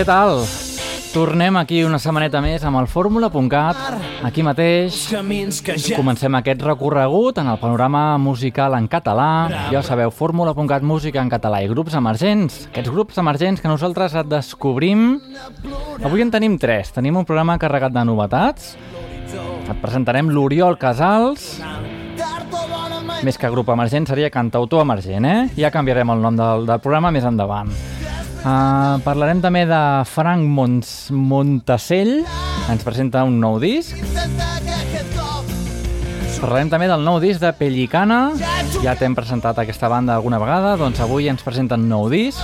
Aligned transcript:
Què 0.00 0.06
tal? 0.08 0.38
Tornem 1.12 1.58
aquí 1.60 1.82
una 1.84 1.98
setmaneta 2.00 2.40
més 2.40 2.62
amb 2.64 2.78
el 2.80 2.86
fórmula.cat, 2.88 3.82
aquí 4.24 4.40
mateix. 4.40 4.96
Comencem 5.92 6.38
aquest 6.38 6.64
recorregut 6.64 7.36
en 7.42 7.50
el 7.52 7.58
panorama 7.60 8.16
musical 8.16 8.78
en 8.78 8.88
català. 8.88 9.26
Ja 9.68 9.82
ho 9.82 9.84
sabeu, 9.84 10.08
fórmula.cat, 10.08 10.80
música 10.88 11.20
en 11.20 11.28
català 11.28 11.60
i 11.60 11.68
grups 11.68 11.98
emergents. 12.00 12.62
Aquests 12.70 12.94
grups 12.96 13.20
emergents 13.20 13.60
que 13.60 13.68
nosaltres 13.68 14.16
et 14.16 14.32
descobrim. 14.32 15.20
Avui 16.00 16.24
en 16.24 16.32
tenim 16.32 16.56
tres. 16.56 16.96
Tenim 16.96 17.20
un 17.20 17.28
programa 17.28 17.60
carregat 17.60 17.92
de 17.92 18.08
novetats. 18.08 18.72
Et 19.36 19.76
presentarem 19.84 20.32
l'Oriol 20.32 20.80
Casals, 20.80 21.58
més 23.20 23.36
que 23.36 23.52
grup 23.52 23.68
emergent 23.68 24.08
seria 24.08 24.32
cantautor 24.32 24.88
emergent, 24.88 25.28
eh? 25.28 25.40
Ja 25.60 25.68
canviarem 25.68 26.16
el 26.16 26.24
nom 26.24 26.40
del, 26.40 26.70
del 26.72 26.80
programa 26.80 27.12
més 27.12 27.28
endavant. 27.28 27.99
Uh, 28.40 28.96
parlarem 29.04 29.42
també 29.44 29.66
de 29.68 29.78
Frank 30.08 30.46
Mons 30.48 31.10
Montacell, 31.12 32.22
ens 32.72 32.86
presenta 32.86 33.20
un 33.28 33.36
nou 33.42 33.58
disc. 33.60 33.98
Parlarem 36.40 36.70
també 36.72 36.88
del 36.88 37.04
nou 37.04 37.18
disc 37.20 37.42
de 37.42 37.50
Pellicana, 37.58 38.30
ja 38.80 38.94
t'hem 38.96 39.12
presentat 39.18 39.60
aquesta 39.60 39.90
banda 39.92 40.16
alguna 40.16 40.40
vegada, 40.40 40.72
doncs 40.80 41.02
avui 41.04 41.28
ens 41.28 41.44
presenten 41.44 41.84
nou 41.90 42.08
disc. 42.08 42.40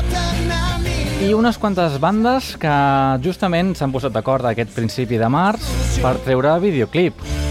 I 1.24 1.32
unes 1.32 1.56
quantes 1.56 1.96
bandes 1.96 2.52
que 2.60 2.76
justament 3.24 3.72
s'han 3.72 3.96
posat 3.96 4.12
d'acord 4.12 4.44
aquest 4.44 4.76
principi 4.76 5.16
de 5.16 5.32
març 5.32 5.64
per 6.04 6.18
treure 6.28 6.58
videoclip. 6.60 7.45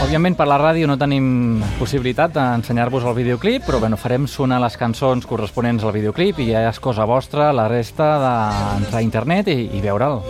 Òbviament 0.00 0.32
per 0.32 0.46
la 0.48 0.56
ràdio 0.56 0.86
no 0.88 0.96
tenim 0.96 1.60
possibilitat 1.76 2.32
d'ensenyar-vos 2.32 3.04
el 3.04 3.14
videoclip, 3.18 3.66
però 3.66 3.82
bueno, 3.82 3.98
farem 4.00 4.24
sonar 4.24 4.56
les 4.62 4.78
cançons 4.80 5.26
corresponents 5.28 5.84
al 5.84 5.92
videoclip 5.92 6.40
i 6.40 6.46
ja 6.54 6.62
és 6.70 6.80
cosa 6.80 7.04
vostra 7.04 7.50
la 7.52 7.66
resta 7.68 8.06
d'entrar 8.22 9.02
a 9.02 9.04
internet 9.04 9.50
i, 9.52 9.58
i 9.76 9.82
veure'l. 9.84 10.22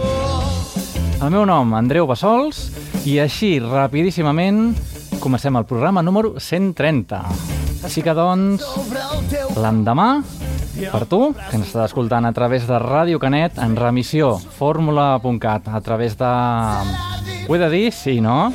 El 1.21 1.31
meu 1.31 1.47
nom, 1.47 1.71
Andreu 1.79 2.09
Bassols, 2.11 2.65
i 3.07 3.21
així, 3.23 3.61
rapidíssimament, 3.63 4.75
comencem 5.23 5.55
el 5.61 5.69
programa 5.71 6.03
número 6.03 6.35
130. 6.41 7.23
Així 7.87 8.03
que, 8.03 8.17
doncs, 8.17 8.67
l'endemà, 9.55 10.11
per 10.81 11.05
tu, 11.07 11.23
que 11.37 11.61
ens 11.61 11.71
està 11.71 11.87
escoltant 11.87 12.27
a 12.27 12.35
través 12.35 12.67
de 12.67 12.83
Ràdio 12.83 13.23
Canet, 13.23 13.63
en 13.63 13.79
remissió, 13.79 14.35
fórmula.cat, 14.59 15.71
a 15.71 15.81
través 15.85 16.19
de... 16.19 16.35
Ho 17.47 17.55
he 17.55 17.63
de 17.63 17.71
dir? 17.71 17.87
Sí, 17.95 18.19
no? 18.25 18.51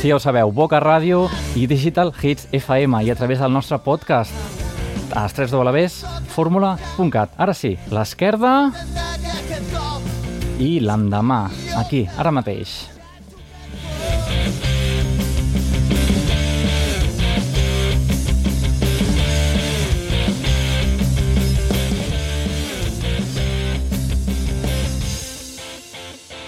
Sí, 0.00 0.08
ja 0.08 0.16
ho 0.16 0.20
sabeu, 0.22 0.48
Boca 0.48 0.78
Ràdio 0.80 1.26
i 1.60 1.66
Digital 1.68 2.08
Hits 2.16 2.46
FM 2.56 3.02
i 3.04 3.10
a 3.12 3.14
través 3.18 3.42
del 3.42 3.52
nostre 3.52 3.76
podcast 3.84 4.32
a 5.12 5.26
les 5.26 5.34
3 5.36 5.52
Ws, 5.52 5.98
fórmula.cat. 6.32 7.34
Ara 7.36 7.52
sí, 7.52 7.74
l'esquerda 7.92 8.72
i 10.56 10.70
l'endemà, 10.80 11.42
aquí, 11.82 12.06
ara 12.16 12.32
mateix. 12.32 12.78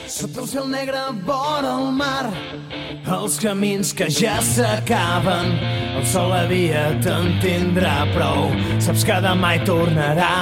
Sota 0.08 0.40
el 0.40 0.48
cel 0.48 0.72
negre 0.72 1.04
vora 1.28 1.76
el 1.76 1.92
mar 2.00 2.32
els 3.12 3.38
camins 3.42 3.92
que 3.96 4.08
ja 4.10 4.38
s'acaben 4.44 5.56
el 5.96 6.04
sol 6.08 6.30
la 6.32 6.44
via 6.50 6.88
te'n 7.04 7.36
tindrà 7.42 8.02
prou. 8.14 8.48
Saps 8.82 9.04
que 9.06 9.18
demà 9.22 9.54
hi 9.56 9.60
tornarà. 9.68 10.32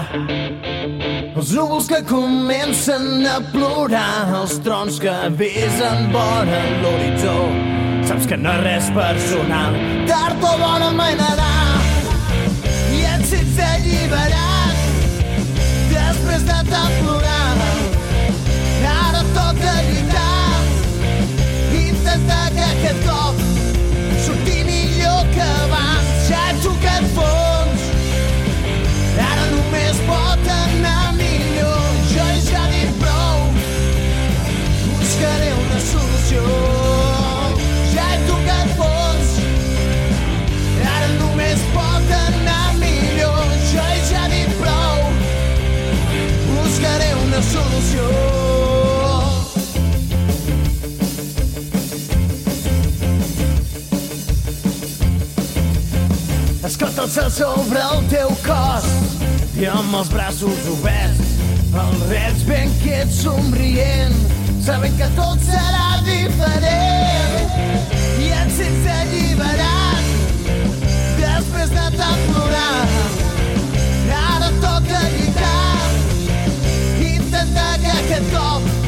Els 1.34 1.52
núvols 1.56 1.88
que 1.90 2.00
comencen 2.08 3.26
a 3.28 3.38
plorar 3.52 4.30
els 4.42 4.58
trons 4.64 5.00
que 5.02 5.12
avisen 5.30 6.08
vora 6.14 6.62
l'horitzó. 6.82 7.36
Saps 8.08 8.26
que 8.30 8.38
no 8.40 8.54
és 8.56 8.64
res 8.64 8.92
personal 8.96 9.76
tard 10.08 10.42
o 10.42 10.52
bona 10.58 10.90
mainarà 10.96 11.50
i 12.96 13.04
ets 13.12 13.34
ets 13.38 13.60
alliberat 13.68 14.84
després 15.92 16.46
de 16.48 16.60
tant 16.72 16.94
plorar 17.04 17.19
que 22.54 22.62
aquest 22.64 23.00
cop 23.06 23.34
surti 24.24 24.64
millor 24.64 25.26
que 25.34 25.46
abans 25.64 26.28
ja 26.28 26.40
he 26.50 26.54
tocat 26.64 27.06
fons. 27.16 27.84
Ara 29.26 29.44
només 29.52 30.00
pot 30.08 30.50
anar 30.54 31.12
millor. 31.18 31.82
Jo 32.12 32.26
ja 32.46 32.62
he 32.66 32.72
dit 32.74 32.96
prou. 33.02 33.44
Buscaré 34.86 35.52
una 35.58 35.80
solució. 35.90 36.42
Ja 37.92 38.08
he 38.14 38.18
tocat 38.30 38.74
fons. 38.80 39.36
Ara 40.96 41.12
només 41.20 41.68
pot 41.76 42.16
anar 42.22 42.74
millor. 42.82 43.54
Jo 43.74 43.86
ja 44.10 44.26
he 44.26 44.34
dit 44.34 44.58
prou. 44.64 45.06
Buscaré 46.50 47.14
una 47.26 47.42
solució 47.54 48.29
Escolta 56.80 57.02
el 57.02 57.10
cel 57.10 57.30
sobre 57.30 57.78
el 57.78 58.06
teu 58.08 58.30
cos. 58.40 58.86
I 59.60 59.66
amb 59.68 59.98
els 59.98 60.08
braços 60.08 60.62
oberts 60.72 61.34
el 61.76 61.98
rets 62.08 62.40
ben 62.48 62.72
quiet 62.80 63.12
somrient 63.12 64.16
sabent 64.64 64.96
que 64.96 65.10
tot 65.18 65.44
serà 65.44 66.00
diferent. 66.08 67.52
I 68.24 68.32
et 68.32 68.56
sents 68.56 68.88
alliberat 68.96 70.08
després 71.20 71.76
de 71.76 71.86
tant 72.00 72.26
plorar 72.30 72.88
ara 74.24 74.50
toca 74.64 75.04
lluitar 75.18 75.84
intentar 77.12 77.72
que 77.84 77.92
aquest 77.98 78.32
cop 78.32 78.79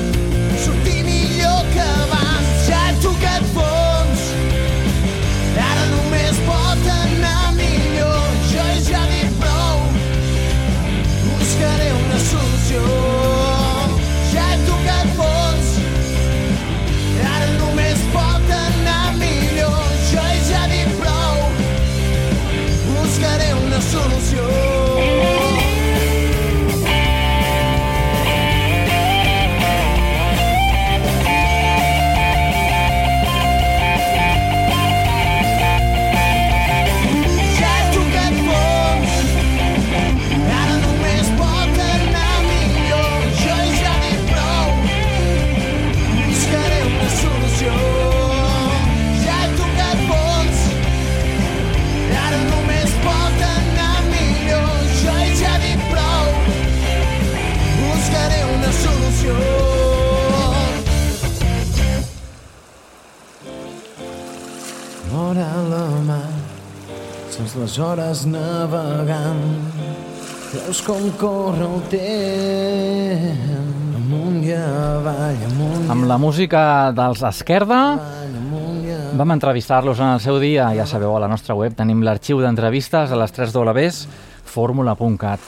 com 70.86 71.10
corre 71.20 71.66
el 71.68 71.82
temps 71.92 73.50
Amunt 74.00 74.42
i 74.44 74.54
avall, 74.56 75.38
amunt 75.50 75.90
Amb 75.92 76.08
la 76.10 76.18
música 76.18 76.62
dels 76.96 77.22
Esquerda 77.28 77.82
vam 79.12 79.34
entrevistar-los 79.34 79.98
en 80.00 80.14
el 80.14 80.20
seu 80.24 80.38
dia, 80.40 80.70
ja 80.72 80.86
sabeu, 80.88 81.12
a 81.12 81.20
la 81.20 81.28
nostra 81.28 81.54
web 81.54 81.74
tenim 81.76 82.00
l'arxiu 82.02 82.40
d'entrevistes 82.40 83.12
a 83.12 83.18
les 83.20 83.34
3 83.36 83.52
Ws, 83.52 84.06
fórmula.cat. 84.48 85.42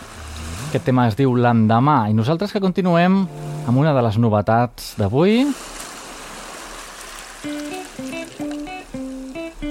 Aquest 0.68 0.84
tema 0.84 1.06
es 1.08 1.16
diu 1.16 1.32
l'endemà 1.32 2.10
i 2.10 2.14
nosaltres 2.16 2.52
que 2.52 2.60
continuem 2.60 3.22
amb 3.64 3.80
una 3.80 3.94
de 3.96 4.04
les 4.04 4.18
novetats 4.20 4.92
d'avui. 5.00 5.46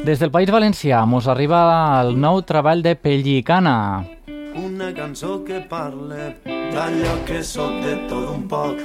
Des 0.04 0.20
del 0.20 0.34
País 0.34 0.50
Valencià 0.52 1.06
mos 1.06 1.30
arriba 1.30 1.62
el 2.02 2.18
nou 2.20 2.42
treball 2.44 2.82
de 2.84 2.98
Pellicana. 2.98 3.78
Una 4.56 4.94
cançó 4.94 5.44
que 5.44 5.62
parle 5.70 6.36
d'allò 6.46 7.14
que 7.26 7.44
sóc 7.44 7.72
de 7.84 7.96
tot 8.10 8.30
un 8.34 8.48
poc. 8.48 8.82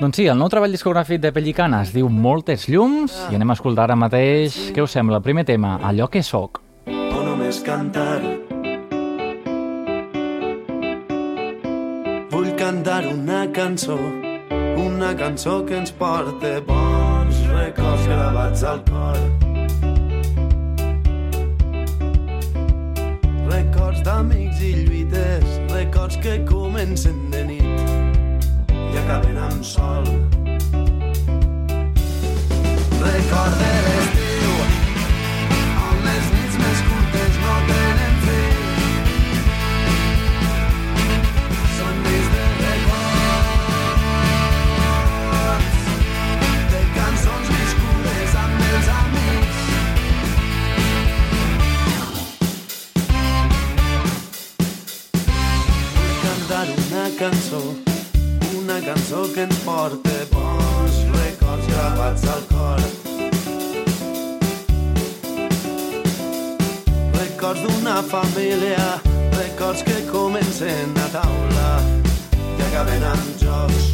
Doncs 0.00 0.18
sí, 0.18 0.26
el 0.26 0.38
nou 0.38 0.50
treball 0.52 0.74
discogràfic 0.74 1.20
de 1.22 1.30
Pellicana 1.32 1.80
es 1.86 1.92
diu 1.94 2.10
Moltes 2.10 2.66
llums 2.68 3.14
i 3.30 3.38
anem 3.38 3.54
a 3.54 3.56
escoltar 3.56 3.86
ara 3.86 3.96
mateix, 3.96 4.56
què 4.74 4.82
us 4.82 4.92
sembla, 4.96 5.20
el 5.22 5.26
primer 5.26 5.46
tema, 5.48 5.78
Allò 5.82 6.10
que 6.10 6.22
sóc. 6.22 6.60
O 6.86 7.22
només 7.24 7.62
cantar. 7.64 8.18
Vull 12.34 12.52
cantar 12.58 13.06
una 13.12 13.46
cançó, 13.54 13.98
una 14.82 15.14
cançó 15.16 15.62
que 15.64 15.78
ens 15.78 15.94
porte 15.94 16.58
bons 16.68 17.42
records 17.54 18.06
gravats 18.10 18.66
al 18.66 18.84
cor. 18.90 19.53
D'amics 24.24 24.60
i 24.64 24.70
lluites, 24.86 25.44
records 25.68 26.16
que 26.16 26.38
comencen 26.48 27.18
de 27.30 27.42
nit 27.44 28.70
i 28.72 28.96
acaben 29.02 29.36
amb 29.36 29.60
sol. 29.68 30.08
Record 33.04 33.60
de 33.60 33.72
l'estiu, 33.84 34.23
cançó, 57.18 57.74
una 58.58 58.80
cançó 58.80 59.22
que 59.32 59.42
ens 59.42 59.56
porte 59.64 60.14
bons 60.32 60.98
records 61.14 61.66
gravats 61.68 62.24
al 62.34 62.42
cor. 62.50 62.82
Records 67.20 67.62
d'una 67.62 68.02
família, 68.02 69.00
records 69.38 69.82
que 69.86 69.98
comencen 70.10 70.94
a 71.06 71.10
taula 71.14 71.74
i 72.58 72.62
acaben 72.70 73.10
amb 73.14 73.36
jocs. 73.42 73.93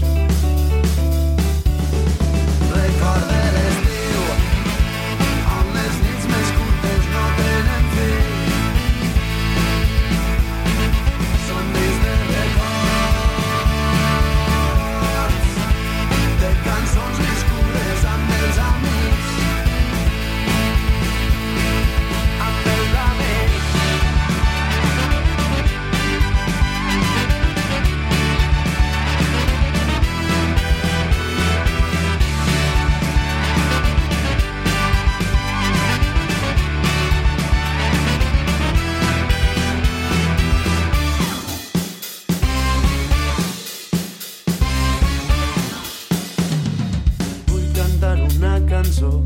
Cançó, 48.90 49.22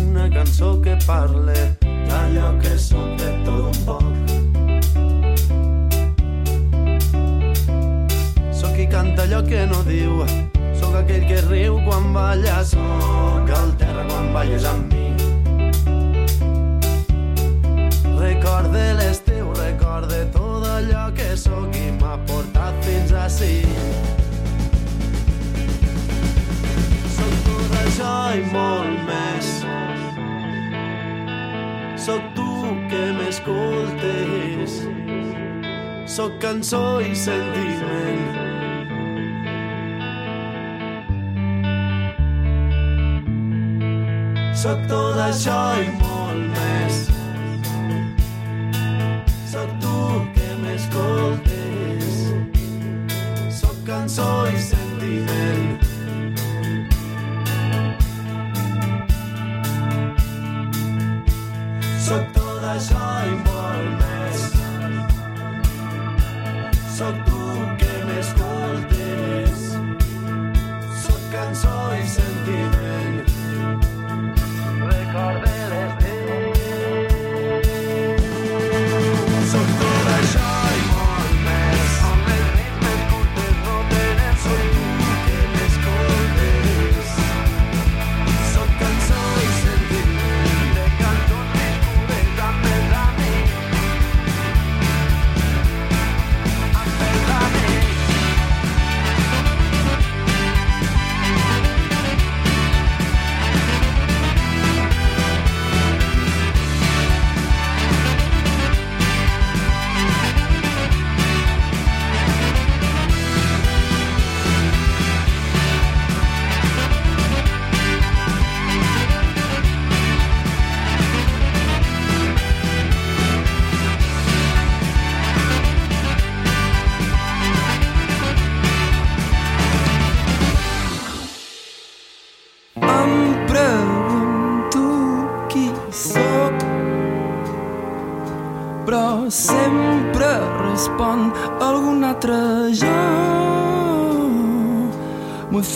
una 0.00 0.30
cançó 0.30 0.80
que 0.80 0.96
parle 1.06 1.76
d'allò 2.08 2.58
que 2.58 2.78
sóc 2.78 3.18
de 3.18 3.28
tot 3.44 3.66
un 3.68 3.76
poc. 3.84 4.14
Sóc 8.50 8.72
qui 8.76 8.86
canta 8.88 9.22
allò 9.24 9.42
que 9.44 9.66
no 9.66 9.82
diu, 9.84 10.24
sóc 10.80 10.94
aquell 11.02 11.26
que 11.28 11.40
riu 11.50 11.76
quan 11.84 12.14
balla, 12.14 12.64
sóc 12.64 13.52
el 13.60 13.74
terra 13.76 14.06
quan 14.08 14.32
balles 14.32 14.64
amb 14.64 14.92
mi. 14.92 15.12
Recorde 18.16 18.86
l'estiu, 19.02 19.52
recorde 19.60 20.24
tot 20.32 20.64
allò 20.64 21.10
que 21.12 21.36
sóc 21.36 21.76
i 21.76 21.90
m'ha 22.00 22.16
portat 22.24 22.80
fins 22.88 23.12
ací. 23.12 23.58
Sóc 23.66 24.17
això 27.98 28.30
i 28.30 28.42
molt 28.52 28.98
més. 29.08 29.46
Sóc 31.98 32.22
tu 32.36 32.46
que 32.90 33.00
m'escoltes. 33.18 34.76
Sóc 36.06 36.38
cançó 36.40 37.00
i 37.02 37.14
sentiment. 37.14 38.36
Sóc 44.54 44.78
tot 44.90 45.18
això 45.26 45.58
i 45.82 45.90
molt 45.98 46.42
més. 46.54 47.02
Sóc 49.50 49.74
tu 49.82 49.96
que 50.38 50.50
m'escoltes. 50.62 52.22
Sóc 53.60 53.82
cançó 53.86 54.46
i 54.52 54.58
sentiment. 54.70 55.67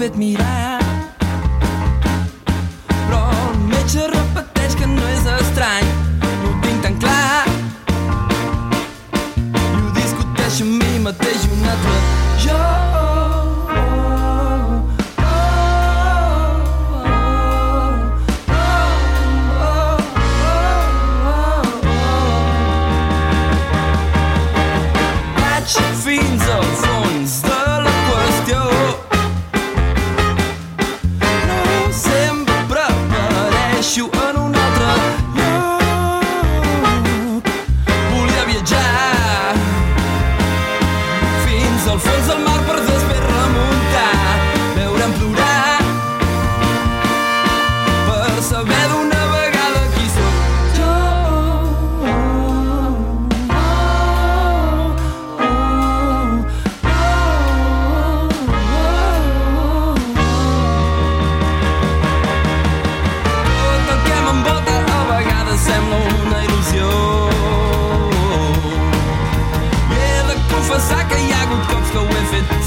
M'ho 0.03 0.37
he 0.37 0.42
Sacker 70.89 71.19
jagen 71.19 71.53
und 71.53 71.69
Kopf 71.69 71.93
it. 72.33 72.62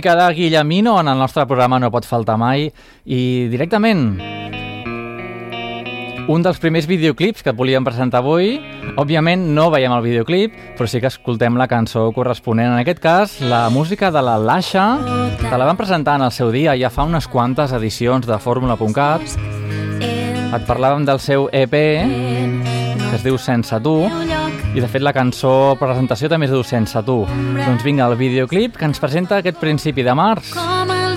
Mica 0.00 0.16
de 0.16 0.32
Guillemino 0.32 0.98
en 0.98 1.08
el 1.08 1.18
nostre 1.18 1.44
programa 1.44 1.78
no 1.78 1.90
pot 1.92 2.06
faltar 2.08 2.38
mai 2.40 2.70
i 3.04 3.48
directament 3.52 4.14
un 6.32 6.40
dels 6.40 6.56
primers 6.62 6.88
videoclips 6.88 7.44
que 7.44 7.52
et 7.52 7.58
volíem 7.58 7.84
presentar 7.84 8.22
avui. 8.22 8.54
Òbviament 8.96 9.44
no 9.52 9.66
veiem 9.68 9.92
el 9.92 10.06
videoclip, 10.06 10.56
però 10.78 10.88
sí 10.88 11.02
que 11.04 11.10
escoltem 11.12 11.60
la 11.60 11.68
cançó 11.68 12.06
corresponent. 12.16 12.72
En 12.72 12.80
aquest 12.80 13.04
cas, 13.04 13.36
la 13.44 13.66
música 13.68 14.08
de 14.08 14.24
la 14.24 14.38
Lasha, 14.40 14.88
te 15.42 15.52
la 15.52 15.68
van 15.68 15.76
presentar 15.76 16.16
en 16.16 16.30
el 16.30 16.32
seu 16.32 16.48
dia, 16.48 16.78
ja 16.80 16.88
fa 16.88 17.04
unes 17.04 17.28
quantes 17.28 17.76
edicions 17.76 18.24
de 18.24 18.40
Fórmula.cat. 18.40 19.36
Et 20.00 20.68
parlàvem 20.70 21.04
del 21.04 21.20
seu 21.20 21.50
EP, 21.52 21.76
que 21.76 23.16
es 23.18 23.26
diu 23.26 23.36
Sense 23.36 23.84
tu, 23.84 23.98
i 24.74 24.80
de 24.80 24.88
fet 24.90 25.02
la 25.02 25.12
cançó 25.12 25.74
presentació 25.80 26.28
també 26.30 26.46
es 26.46 26.52
diu 26.54 26.62
Sense 26.66 27.02
tu. 27.06 27.24
Doncs 27.58 27.86
vinga, 27.86 28.06
el 28.06 28.18
videoclip 28.20 28.78
que 28.78 28.86
ens 28.86 29.02
presenta 29.02 29.40
aquest 29.40 29.58
principi 29.62 30.06
de 30.06 30.14
març. 30.14 30.54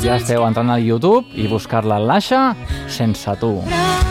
Ja 0.03 0.17
esteu 0.17 0.43
entrant 0.47 0.73
al 0.73 0.83
YouTube 0.83 1.29
i 1.37 1.47
buscar-la 1.51 2.01
Lasha 2.01 2.47
Sense 2.91 3.37
tu. 3.39 3.59
Crido 3.69 4.02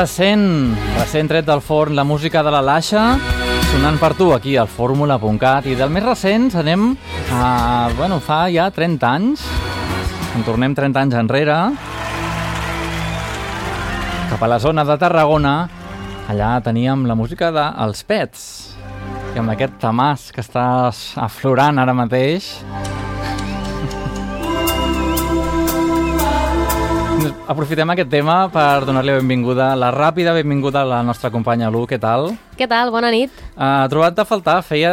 recent, 0.00 0.72
recent 0.96 1.28
tret 1.28 1.44
del 1.44 1.60
forn, 1.60 1.92
la 1.92 2.06
música 2.08 2.40
de 2.42 2.48
la 2.48 2.62
Lasha, 2.64 3.18
sonant 3.68 3.98
per 4.00 4.14
tu 4.16 4.30
aquí 4.32 4.54
al 4.56 4.68
fórmula.cat. 4.70 5.66
I 5.68 5.74
del 5.76 5.92
més 5.92 6.06
recent 6.06 6.46
anem 6.56 6.94
a... 7.36 7.90
Bueno, 7.98 8.16
fa 8.24 8.46
ja 8.48 8.70
30 8.72 9.10
anys, 9.10 9.44
en 10.38 10.46
tornem 10.46 10.72
30 10.78 11.02
anys 11.02 11.18
enrere, 11.20 11.58
cap 14.30 14.40
a 14.40 14.48
la 14.48 14.60
zona 14.62 14.86
de 14.88 14.96
Tarragona, 15.02 15.54
allà 16.32 16.54
teníem 16.64 17.04
la 17.04 17.18
música 17.18 17.52
de 17.52 17.66
Els 17.84 18.00
Pets. 18.08 18.46
I 19.34 19.42
amb 19.42 19.52
aquest 19.52 19.76
tamàs 19.84 20.30
que 20.32 20.40
està 20.40 20.64
aflorant 21.28 21.82
ara 21.82 21.92
mateix, 21.92 22.54
Aprofitem 27.50 27.90
aquest 27.90 28.12
tema 28.12 28.34
per 28.54 28.84
donar-li 28.86 29.16
benvinguda, 29.16 29.72
la 29.74 29.88
ràpida 29.90 30.30
benvinguda 30.36 30.84
a 30.84 30.86
la 30.86 31.00
nostra 31.02 31.32
companya 31.34 31.66
Lu, 31.74 31.80
què 31.82 31.96
tal? 31.98 32.28
Què 32.60 32.66
tal? 32.68 32.90
Bona 32.92 33.08
nit. 33.08 33.32
Uh, 33.56 33.86
trobat 33.88 34.12
de 34.12 34.24
faltar, 34.28 34.58
feia 34.60 34.90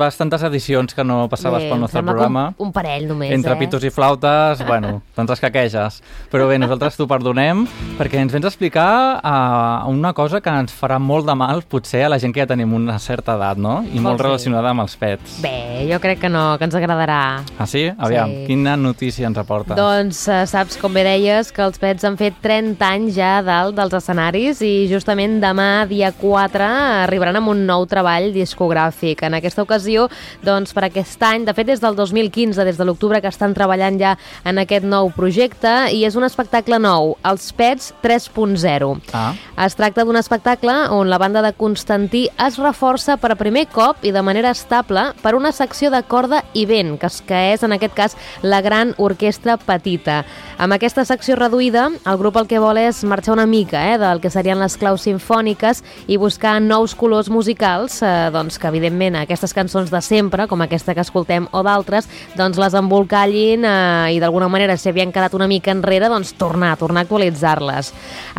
bastantes 0.00 0.40
edicions 0.48 0.94
que 0.96 1.04
no 1.04 1.26
passaves 1.28 1.60
Bé, 1.60 1.68
pel 1.68 1.82
nostre 1.82 2.00
programa. 2.00 2.46
Un, 2.56 2.70
un 2.70 2.72
parell 2.72 3.04
només, 3.10 3.28
Entre 3.36 3.52
eh? 3.52 3.58
pitos 3.60 3.84
i 3.84 3.90
flautes, 3.92 4.62
bueno, 4.64 5.02
te'ns 5.16 5.34
escaqueges. 5.34 5.98
Però 6.32 6.46
bé, 6.48 6.56
nosaltres 6.62 6.96
t'ho 6.96 7.04
perdonem 7.10 7.66
perquè 7.98 8.22
ens 8.22 8.32
vens 8.32 8.48
a 8.48 8.48
explicar 8.48 8.86
uh, 9.20 9.90
una 9.92 10.14
cosa 10.16 10.40
que 10.40 10.48
ens 10.62 10.72
farà 10.72 10.96
molt 10.96 11.28
de 11.28 11.34
mal 11.36 11.60
potser 11.68 12.06
a 12.06 12.08
la 12.14 12.18
gent 12.22 12.32
que 12.32 12.40
ja 12.40 12.48
tenim 12.48 12.72
una 12.72 12.96
certa 12.96 13.36
edat, 13.36 13.60
no? 13.60 13.82
I 13.84 14.00
molt 14.00 14.14
Vols 14.14 14.22
dir? 14.22 14.28
relacionada 14.30 14.72
amb 14.72 14.86
els 14.86 14.96
pets. 15.04 15.36
Bé, 15.44 15.84
jo 15.92 16.00
crec 16.00 16.22
que 16.24 16.32
no, 16.32 16.46
que 16.56 16.64
ens 16.70 16.78
agradarà. 16.80 17.20
Ah, 17.60 17.68
sí? 17.68 17.84
Aviam, 17.98 18.32
Sí. 18.32 18.46
quina 18.48 18.78
notícia 18.80 19.28
ens 19.28 19.36
aporta? 19.44 19.76
Doncs 19.76 20.24
eh, 20.32 20.40
saps, 20.48 20.80
com 20.80 20.96
bé 20.96 21.04
deies, 21.04 21.52
que 21.52 21.68
els 21.68 21.76
pets 21.84 22.08
han 22.08 22.16
fet 22.16 22.40
30 22.40 22.80
anys 22.96 23.12
ja 23.20 23.34
a 23.42 23.44
dalt 23.44 23.76
dels 23.76 23.92
escenaris 24.00 24.64
i 24.64 24.74
justament 24.88 25.36
demà, 25.44 25.70
dia 25.92 26.08
4, 26.24 26.72
arribaran 27.02 27.36
amb 27.40 27.52
un 27.52 27.64
nou 27.66 27.86
treball 27.90 28.30
discogràfic. 28.34 29.24
En 29.26 29.38
aquesta 29.38 29.64
ocasió, 29.64 30.08
doncs, 30.44 30.74
per 30.76 30.86
aquest 30.88 31.22
any, 31.26 31.44
de 31.44 31.54
fet, 31.56 31.68
des 31.68 31.82
del 31.82 31.96
2015, 31.98 32.64
des 32.64 32.78
de 32.78 32.86
l'octubre 32.86 33.20
que 33.20 33.32
estan 33.32 33.54
treballant 33.56 33.98
ja 34.00 34.14
en 34.44 34.62
aquest 34.62 34.86
nou 34.86 35.10
projecte, 35.14 35.72
i 35.92 36.04
és 36.06 36.16
un 36.16 36.26
espectacle 36.26 36.78
nou, 36.78 37.16
Els 37.24 37.50
Pets 37.56 37.92
3.0. 38.02 38.92
Ah, 39.12 39.32
Es 39.64 39.76
tracta 39.78 40.04
d'un 40.04 40.16
espectacle 40.18 40.72
on 40.90 41.08
la 41.08 41.18
banda 41.18 41.40
de 41.42 41.52
Constantí 41.54 42.26
es 42.42 42.58
reforça 42.58 43.16
per 43.22 43.36
primer 43.38 43.64
cop 43.72 44.02
i 44.02 44.10
de 44.12 44.22
manera 44.22 44.50
estable 44.50 45.06
per 45.22 45.34
una 45.38 45.52
secció 45.54 45.90
de 45.94 46.02
corda 46.02 46.42
i 46.52 46.66
vent, 46.66 46.98
que 47.00 47.08
és, 47.08 47.20
que 47.24 47.40
és 47.54 47.62
en 47.64 47.72
aquest 47.72 47.94
cas 47.96 48.16
la 48.42 48.60
gran 48.60 48.92
orquestra 48.98 49.56
petita. 49.56 50.24
Amb 50.58 50.76
aquesta 50.76 51.06
secció 51.08 51.38
reduïda, 51.38 51.86
el 52.04 52.18
grup 52.20 52.36
el 52.36 52.48
que 52.50 52.60
vol 52.60 52.78
és 52.82 53.00
marxar 53.08 53.32
una 53.34 53.46
mica 53.48 53.80
eh, 53.88 53.96
del 53.98 54.20
que 54.20 54.30
serien 54.30 54.60
les 54.60 54.76
claus 54.76 55.06
sinfòniques 55.08 55.80
i 56.06 56.18
buscar 56.20 56.58
nous 56.60 56.83
nous 56.84 56.94
colors 56.94 57.30
musicals, 57.30 58.02
eh, 58.02 58.28
doncs 58.28 58.58
que 58.60 58.68
evidentment 58.68 59.14
aquestes 59.16 59.54
cançons 59.56 59.88
de 59.88 60.00
sempre, 60.04 60.44
com 60.50 60.60
aquesta 60.60 60.92
que 60.92 61.00
escoltem 61.00 61.46
o 61.50 61.62
d'altres, 61.64 62.04
doncs 62.36 62.58
les 62.60 62.74
embolcallin 62.76 63.64
eh, 63.64 64.12
i 64.12 64.18
d'alguna 64.20 64.50
manera, 64.52 64.76
si 64.76 64.90
havien 64.90 65.12
quedat 65.14 65.32
una 65.32 65.48
mica 65.48 65.72
enrere, 65.72 66.10
doncs 66.12 66.34
tornar, 66.36 66.74
tornar 66.76 67.00
a 67.00 67.06
actualitzar-les. 67.06 67.88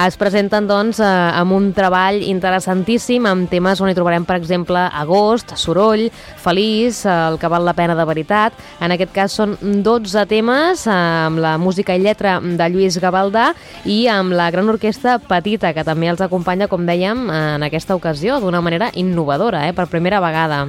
Es 0.05 0.17
presenten 0.21 0.67
doncs 0.69 0.99
eh, 1.01 1.07
amb 1.07 1.55
un 1.57 1.71
treball 1.73 2.21
interessantíssim, 2.21 3.25
amb 3.25 3.49
temes 3.49 3.81
on 3.81 3.89
hi 3.89 3.97
trobarem, 3.97 4.27
per 4.29 4.37
exemple, 4.37 4.83
Agost, 4.93 5.55
Soroll, 5.57 6.11
Feliç, 6.43 7.01
eh, 7.07 7.15
El 7.31 7.39
que 7.41 7.49
val 7.49 7.65
la 7.65 7.73
pena 7.73 7.97
de 7.97 8.05
veritat. 8.05 8.53
En 8.77 8.93
aquest 8.93 9.13
cas 9.15 9.33
són 9.33 9.57
12 9.81 10.27
temes 10.29 10.85
eh, 10.85 10.93
amb 10.93 11.41
la 11.41 11.55
música 11.57 11.97
i 11.97 12.03
lletra 12.05 12.37
de 12.43 12.69
Lluís 12.69 12.99
Gavaldà 13.01 13.55
i 13.89 14.03
amb 14.05 14.37
la 14.37 14.51
gran 14.53 14.69
orquestra 14.69 15.17
Petita, 15.17 15.73
que 15.73 15.87
també 15.87 16.13
els 16.13 16.21
acompanya, 16.21 16.69
com 16.69 16.85
dèiem, 16.85 17.25
en 17.33 17.65
aquesta 17.65 17.95
ocasió, 17.95 18.24
d'una 18.41 18.61
manera 18.61 18.89
innovadora, 18.93 19.67
eh, 19.69 19.73
per 19.73 19.87
primera 19.87 20.19
vegada. 20.19 20.65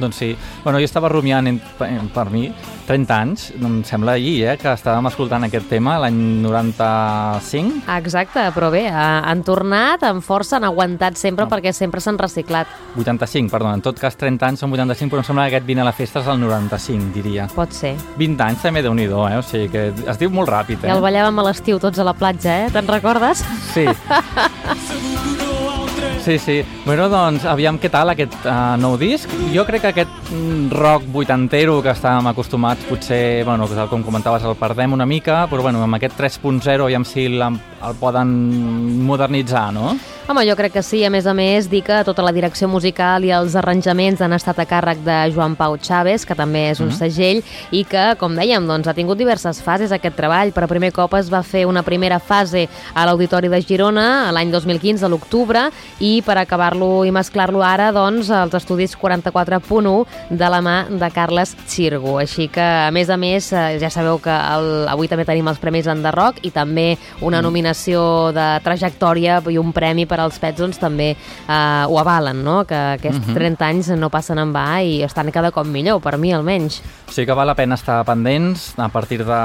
Doncs 0.00 0.16
sí. 0.16 0.36
Bueno, 0.64 0.78
jo 0.78 0.84
estava 0.86 1.08
rumiant 1.10 1.46
en, 1.50 1.60
en- 1.84 2.08
per 2.14 2.30
mi 2.30 2.46
30 2.86 3.16
anys, 3.20 3.52
em 3.60 3.82
sembla 3.84 4.12
ahir, 4.16 4.46
eh, 4.48 4.54
que 4.56 4.70
estàvem 4.72 5.06
escoltant 5.10 5.44
aquest 5.44 5.66
tema 5.68 5.98
l'any 6.00 6.16
95. 6.42 7.82
Exacte, 7.98 8.40
però 8.54 8.70
bé, 8.72 8.84
eh, 8.86 8.92
han 8.94 9.42
tornat 9.44 10.02
amb 10.08 10.22
força, 10.24 10.56
han 10.56 10.64
aguantat 10.64 11.18
sempre 11.20 11.44
perquè 11.50 11.72
sempre 11.76 12.00
s'han 12.00 12.18
reciclat. 12.18 12.70
85, 12.96 13.50
perdó, 13.50 13.74
en 13.74 13.82
tot 13.84 13.98
cas 14.00 14.16
30 14.16 14.46
anys 14.48 14.60
són 14.64 14.72
85, 14.72 15.10
però 15.12 15.20
em 15.24 15.28
sembla 15.28 15.48
que 15.50 15.56
aquest 15.56 15.66
vine 15.68 15.82
a 15.84 15.88
la 15.90 15.92
festa 15.92 16.20
és 16.22 16.26
el 16.32 16.40
95, 16.40 17.12
diria. 17.12 17.48
Pot 17.54 17.72
ser. 17.76 17.96
20 18.16 18.40
anys 18.46 18.62
també 18.62 18.82
déu 18.82 18.94
nhi 18.94 19.04
eh? 19.10 19.36
O 19.38 19.42
sigui 19.42 19.68
que 19.68 19.88
es 20.06 20.18
diu 20.18 20.30
molt 20.30 20.48
ràpid, 20.48 20.84
eh? 20.84 20.88
Ja 20.88 20.96
el 20.96 21.02
ballàvem 21.04 21.38
a 21.38 21.42
l'estiu 21.50 21.78
tots 21.78 21.98
a 21.98 22.04
la 22.04 22.14
platja, 22.14 22.64
eh? 22.64 22.70
Te'n 22.70 22.88
recordes? 22.88 23.44
Sí. 23.74 23.86
Sí, 26.20 26.38
sí. 26.38 26.62
Bueno, 26.84 27.08
doncs, 27.08 27.46
aviam 27.48 27.78
què 27.80 27.88
tal 27.92 28.12
aquest 28.12 28.34
uh, 28.44 28.76
nou 28.76 28.98
disc. 29.00 29.30
Jo 29.54 29.64
crec 29.64 29.86
que 29.86 29.92
aquest 29.94 30.28
mm, 30.28 30.68
rock 30.76 31.06
vuitantero 31.14 31.78
que 31.80 31.94
estàvem 31.94 32.28
acostumats, 32.28 32.84
potser, 32.90 33.42
bueno, 33.48 33.68
com 33.88 34.04
comentaves, 34.04 34.44
el 34.44 34.58
perdem 34.60 34.92
una 34.92 35.08
mica, 35.08 35.46
però 35.48 35.64
bueno, 35.64 35.80
amb 35.82 35.96
aquest 35.96 36.18
3.0 36.20 36.84
aviam 36.84 37.08
si 37.08 37.24
el 37.40 37.96
poden 38.00 38.34
modernitzar, 39.08 39.70
no? 39.72 39.94
Home, 40.28 40.44
jo 40.46 40.54
crec 40.54 40.74
que 40.76 40.82
sí. 40.84 41.00
A 41.02 41.10
més 41.10 41.26
a 41.26 41.32
més, 41.34 41.66
dir 41.70 41.80
que 41.82 41.96
tota 42.06 42.22
la 42.22 42.30
direcció 42.30 42.68
musical 42.70 43.24
i 43.26 43.32
els 43.34 43.56
arranjaments 43.58 44.20
han 44.22 44.34
estat 44.36 44.60
a 44.60 44.66
càrrec 44.68 45.00
de 45.02 45.16
Joan 45.34 45.56
Pau 45.58 45.74
Chaves, 45.80 46.26
que 46.28 46.36
també 46.38 46.68
és 46.70 46.82
un 46.84 46.92
segell, 46.94 47.40
i 47.74 47.82
que, 47.88 48.04
com 48.20 48.36
dèiem, 48.38 48.68
doncs, 48.68 48.86
ha 48.86 48.94
tingut 48.94 49.18
diverses 49.18 49.58
fases 49.64 49.90
aquest 49.90 50.14
treball. 50.18 50.52
Per 50.54 50.68
primer 50.70 50.92
cop 50.94 51.16
es 51.18 51.32
va 51.32 51.40
fer 51.42 51.64
una 51.66 51.82
primera 51.82 52.20
fase 52.20 52.66
a 52.94 53.06
l'Auditori 53.08 53.50
de 53.50 53.62
Girona 53.64 54.06
a 54.28 54.34
l'any 54.36 54.52
2015, 54.52 55.06
a 55.08 55.10
l'octubre, 55.10 55.64
i 55.98 56.20
per 56.26 56.36
acabar-lo 56.38 56.90
i 57.08 57.14
mesclar-lo 57.16 57.64
ara, 57.66 57.90
doncs, 57.96 58.30
als 58.30 58.54
estudis 58.60 58.94
44.1 59.00 60.36
de 60.36 60.52
la 60.52 60.60
mà 60.62 60.76
de 60.90 61.10
Carles 61.16 61.56
Xirgo. 61.64 62.18
Així 62.20 62.46
que, 62.52 62.62
a 62.62 62.92
més 62.94 63.10
a 63.10 63.16
més, 63.18 63.50
eh, 63.50 63.80
ja 63.82 63.90
sabeu 63.90 64.20
que 64.22 64.36
el, 64.36 64.86
avui 64.92 65.10
també 65.10 65.26
tenim 65.26 65.48
els 65.50 65.58
Premis 65.58 65.90
Enderroc 65.90 66.44
i 66.46 66.52
també 66.54 66.92
una 67.24 67.42
nominació 67.42 68.30
de 68.36 68.48
trajectòria 68.62 69.40
i 69.50 69.58
un 69.58 69.72
premi 69.74 70.06
per 70.10 70.18
als 70.20 70.40
Pets, 70.42 70.58
doncs 70.60 70.80
també 70.82 71.12
eh, 71.14 71.84
ho 71.86 71.98
avalen, 72.02 72.42
no? 72.44 72.60
Que 72.68 72.80
aquests 72.98 73.30
30 73.36 73.68
anys 73.68 73.92
no 74.00 74.10
passen 74.12 74.40
en 74.42 74.54
va 74.54 74.66
i 74.82 75.00
estan 75.06 75.30
cada 75.30 75.52
cop 75.54 75.68
millor, 75.70 76.02
per 76.02 76.16
mi 76.18 76.34
almenys. 76.34 76.80
Sí 77.10 77.24
que 77.26 77.36
val 77.36 77.48
la 77.50 77.56
pena 77.58 77.78
estar 77.78 78.00
pendents 78.08 78.72
a 78.78 78.88
partir 78.92 79.22
de, 79.24 79.40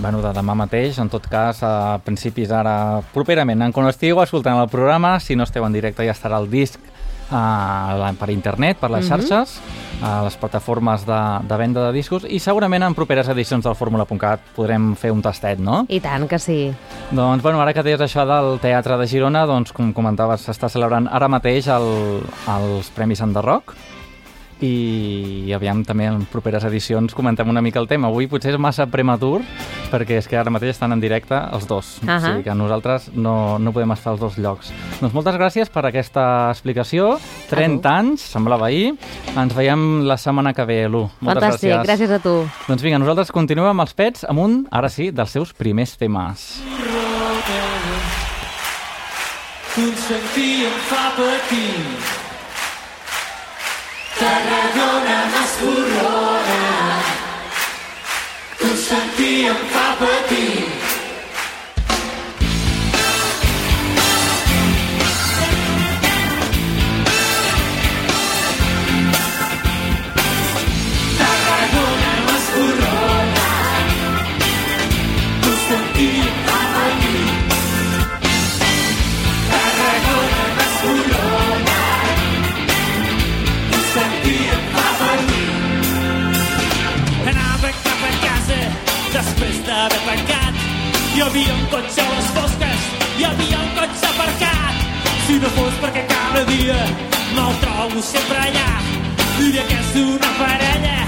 bueno, 0.00 0.22
de 0.24 0.32
demà 0.36 0.56
mateix, 0.58 0.98
en 0.98 1.12
tot 1.12 1.26
cas, 1.30 1.62
a 1.62 2.00
principis 2.04 2.52
ara, 2.52 3.02
properament, 3.14 3.62
en 3.62 3.76
quan 3.76 3.88
estigueu 3.90 4.22
escoltant 4.24 4.60
el 4.60 4.72
programa, 4.72 5.18
si 5.20 5.36
no 5.36 5.46
esteu 5.48 5.66
en 5.66 5.76
directe 5.76 6.06
ja 6.06 6.16
estarà 6.16 6.40
el 6.40 6.50
disc 6.50 6.80
uh, 7.30 8.10
per 8.18 8.30
internet, 8.30 8.78
per 8.80 8.90
les 8.92 9.06
xarxes, 9.08 9.58
a 10.00 10.22
les 10.24 10.36
plataformes 10.40 11.04
de, 11.06 11.20
de 11.48 11.56
venda 11.60 11.84
de 11.86 11.92
discos 11.92 12.24
i 12.24 12.38
segurament 12.40 12.86
en 12.86 12.96
properes 12.96 13.28
edicions 13.32 13.64
del 13.66 13.76
Fórmula.cat 13.76 14.52
podrem 14.56 14.94
fer 14.96 15.12
un 15.12 15.20
tastet, 15.24 15.60
no? 15.60 15.84
I 15.88 16.00
tant 16.00 16.26
que 16.28 16.40
sí. 16.40 16.58
Doncs, 17.10 17.42
bueno, 17.44 17.60
ara 17.60 17.74
que 17.76 17.84
deies 17.84 18.00
això 18.00 18.24
del 18.28 18.58
Teatre 18.62 18.96
de 19.00 19.08
Girona, 19.10 19.44
doncs, 19.48 19.74
com 19.76 19.92
comentaves, 19.96 20.46
s'està 20.48 20.70
celebrant 20.72 21.08
ara 21.10 21.28
mateix 21.28 21.68
el, 21.72 22.20
els 22.48 22.92
Premis 22.96 23.20
Enderroc 23.24 23.74
i 24.60 25.52
aviam 25.56 25.80
també 25.88 26.04
en 26.10 26.24
properes 26.28 26.64
edicions 26.68 27.14
comentem 27.16 27.48
una 27.48 27.62
mica 27.64 27.80
el 27.80 27.88
tema. 27.88 28.08
Avui 28.10 28.26
potser 28.28 28.52
és 28.54 28.60
massa 28.60 28.86
prematur 28.90 29.40
perquè 29.90 30.18
és 30.20 30.28
que 30.30 30.36
ara 30.38 30.52
mateix 30.52 30.74
estan 30.76 30.92
en 30.94 31.00
directe 31.02 31.34
els 31.34 31.66
dos. 31.66 31.96
O 32.04 32.06
Ahà. 32.06 32.20
sigui 32.26 32.44
que 32.46 32.54
nosaltres 32.54 33.08
no, 33.14 33.58
no 33.58 33.72
podem 33.72 33.90
estar 33.96 34.12
als 34.12 34.20
dos 34.20 34.36
llocs. 34.38 34.70
Doncs 35.00 35.14
moltes 35.16 35.34
gràcies 35.40 35.72
per 35.72 35.86
aquesta 35.88 36.24
explicació. 36.52 37.16
30 37.50 37.90
anys, 37.90 38.22
semblava 38.36 38.68
ahir. 38.68 38.94
Ens 39.34 39.56
veiem 39.56 40.04
la 40.06 40.16
setmana 40.20 40.52
que 40.54 40.64
ve, 40.68 40.82
Lu. 40.88 41.06
Moltes 41.20 41.42
Fantàstic, 41.42 41.72
gràcies. 41.72 41.88
gràcies 41.88 42.14
a 42.14 42.20
tu. 42.22 42.36
Doncs 42.68 42.82
vinga, 42.86 43.00
nosaltres 43.02 43.32
continuem 43.34 43.72
amb 43.72 43.86
els 43.86 43.94
pets 43.96 44.24
amb 44.28 44.44
un, 44.44 44.60
ara 44.70 44.88
sí, 44.92 45.10
dels 45.10 45.30
seus 45.34 45.52
primers 45.56 45.96
temes. 45.98 46.60
Consentir 49.74 50.66
em 50.66 50.80
fa 50.90 51.04
patir. 51.16 52.19
Tarragona 54.20 55.18
m'escorrona. 55.32 56.58
Consentir 58.60 59.46
em 59.48 59.62
fa 59.72 59.89
Hi 91.14 91.22
havia 91.22 91.54
un 91.54 91.64
cotxe 91.72 92.02
a 92.02 92.10
les 92.14 92.28
fosques, 92.36 92.84
hi 93.18 93.24
havia 93.26 93.58
un 93.58 93.70
cotxe 93.78 94.06
aparcat. 94.06 94.84
Si 95.26 95.38
no 95.42 95.50
fos 95.56 95.78
perquè 95.82 96.04
cada 96.12 96.44
dia 96.50 96.76
me'l 97.34 97.56
trobo 97.64 98.02
sempre 98.10 98.38
allà. 98.44 98.68
Diria 99.38 99.64
que 99.70 99.78
és 99.80 99.90
una 100.04 100.30
parella 100.38 100.98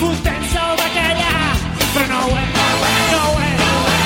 fotent-se 0.00 0.64
el 0.64 0.74
bacallà. 0.80 1.36
Però 1.92 2.06
no 2.12 2.20
ho 2.24 2.34
és, 2.40 2.50
no 2.56 2.64
ho 2.72 2.88
és, 2.88 3.04
no 3.12 3.22
ho 3.28 3.38
és. 3.44 3.62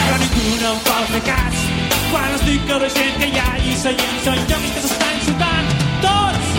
Però 0.09 0.19
ningú 0.25 0.45
no 0.65 0.75
em 0.75 0.85
vol 0.91 1.09
fer 1.15 1.23
cas. 1.31 1.65
Quan 2.11 2.31
es 2.35 2.47
dic 2.51 2.69
que 2.69 2.81
la 2.85 2.93
gent 2.99 3.19
que 3.23 3.31
hi 3.31 3.43
ha 3.43 3.49
allí 3.55 3.75
seient 3.87 4.23
són 4.27 4.47
llocs 4.53 4.71
que 4.77 4.87
s'estan 4.87 5.27
xutant 5.27 5.75
tots. 6.05 6.55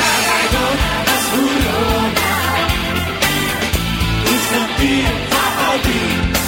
Tarragona 0.00 0.90
m'escorrona 1.10 2.28
sentir 4.48 5.00
em 5.04 5.24
fa 5.32 5.48
patir. 5.58 6.47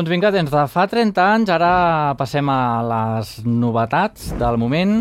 Doncs 0.00 0.08
vinga, 0.08 0.30
des 0.32 0.46
de 0.48 0.60
fa 0.72 0.86
30 0.88 1.20
anys, 1.20 1.50
ara 1.52 2.14
passem 2.16 2.48
a 2.48 2.80
les 2.88 3.34
novetats 3.44 4.30
del 4.40 4.56
moment. 4.56 4.94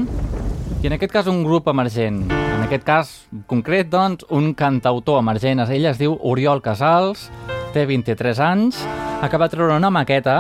I 0.83 0.89
en 0.89 0.95
aquest 0.97 1.13
cas 1.13 1.29
un 1.31 1.39
grup 1.45 1.69
emergent. 1.71 2.17
En 2.27 2.65
aquest 2.65 2.83
cas 2.83 3.13
concret, 3.47 3.87
doncs, 3.87 4.25
un 4.27 4.49
cantautor 4.59 5.21
emergent. 5.23 5.63
Ell 5.71 5.87
es 5.87 6.01
diu 6.01 6.17
Oriol 6.19 6.59
Casals, 6.59 7.29
té 7.71 7.85
23 7.87 8.41
anys, 8.43 8.81
acaba 9.23 9.47
de 9.47 9.55
treure 9.55 9.77
una 9.79 9.87
maqueta 9.87 10.35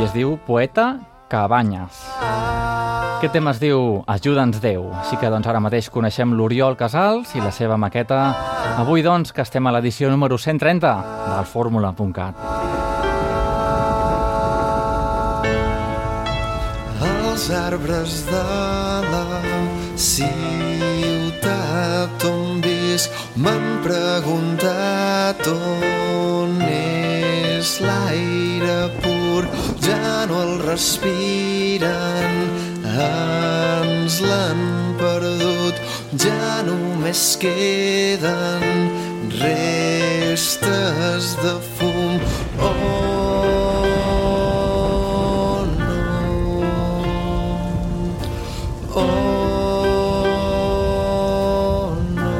i 0.00 0.08
es 0.08 0.10
diu 0.10 0.40
Poeta 0.42 0.88
Cabanyes. 1.30 2.02
Aquest 3.20 3.36
tema 3.38 3.54
es 3.54 3.62
diu 3.62 4.00
Ajuda'ns 4.10 4.58
Déu. 4.58 4.88
Així 5.04 5.20
que 5.22 5.30
doncs 5.30 5.46
ara 5.46 5.62
mateix 5.62 5.86
coneixem 5.86 6.34
l'Oriol 6.34 6.74
Casals 6.74 7.36
i 7.38 7.44
la 7.46 7.54
seva 7.54 7.78
maqueta. 7.78 8.24
Avui 8.74 9.06
doncs 9.06 9.30
que 9.30 9.46
estem 9.46 9.70
a 9.70 9.76
l'edició 9.78 10.10
número 10.10 10.34
130 10.34 10.96
del 11.28 11.46
fórmula.cat. 11.46 12.60
Els 17.40 17.50
arbres 17.56 18.14
de 18.28 18.48
la 19.08 19.40
ciutat 19.96 21.40
on 22.28 22.60
visc. 22.60 23.08
M'han 23.40 23.80
preguntat 23.80 25.40
on 25.48 26.60
és 26.68 27.80
l'aire 27.80 28.92
pur, 29.00 29.48
ja 29.86 30.28
no 30.28 30.36
el 30.42 30.60
respiren, 30.66 32.28
ens 33.08 34.20
l'han 34.20 34.60
perdut, 35.00 35.76
ja 36.20 36.60
només 36.68 37.22
queden 37.40 38.64
restes 39.40 41.24
de 41.40 41.56
fum. 41.72 42.20
Oh, 42.60 43.79
Oh, 48.92 49.04
no. 52.14 52.30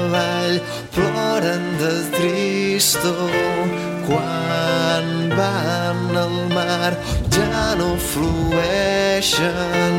avall 0.02 0.58
ploren 0.96 1.64
de 1.84 1.94
tristor 2.16 3.30
quan 4.10 5.06
van 5.38 6.02
al 6.26 6.36
mar 6.58 6.92
ja 7.38 7.78
no 7.78 7.94
flueixen 8.10 9.94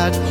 had 0.00 0.29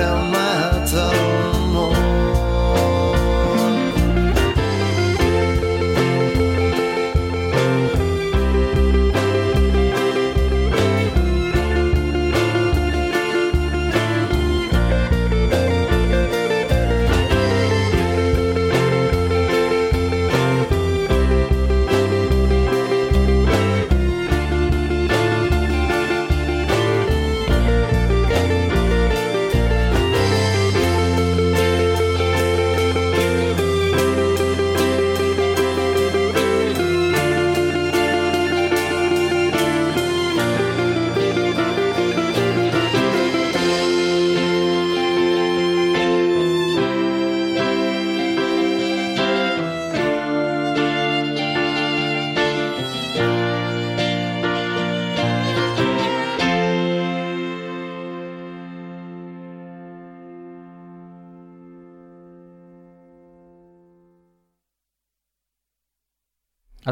han 0.00 1.25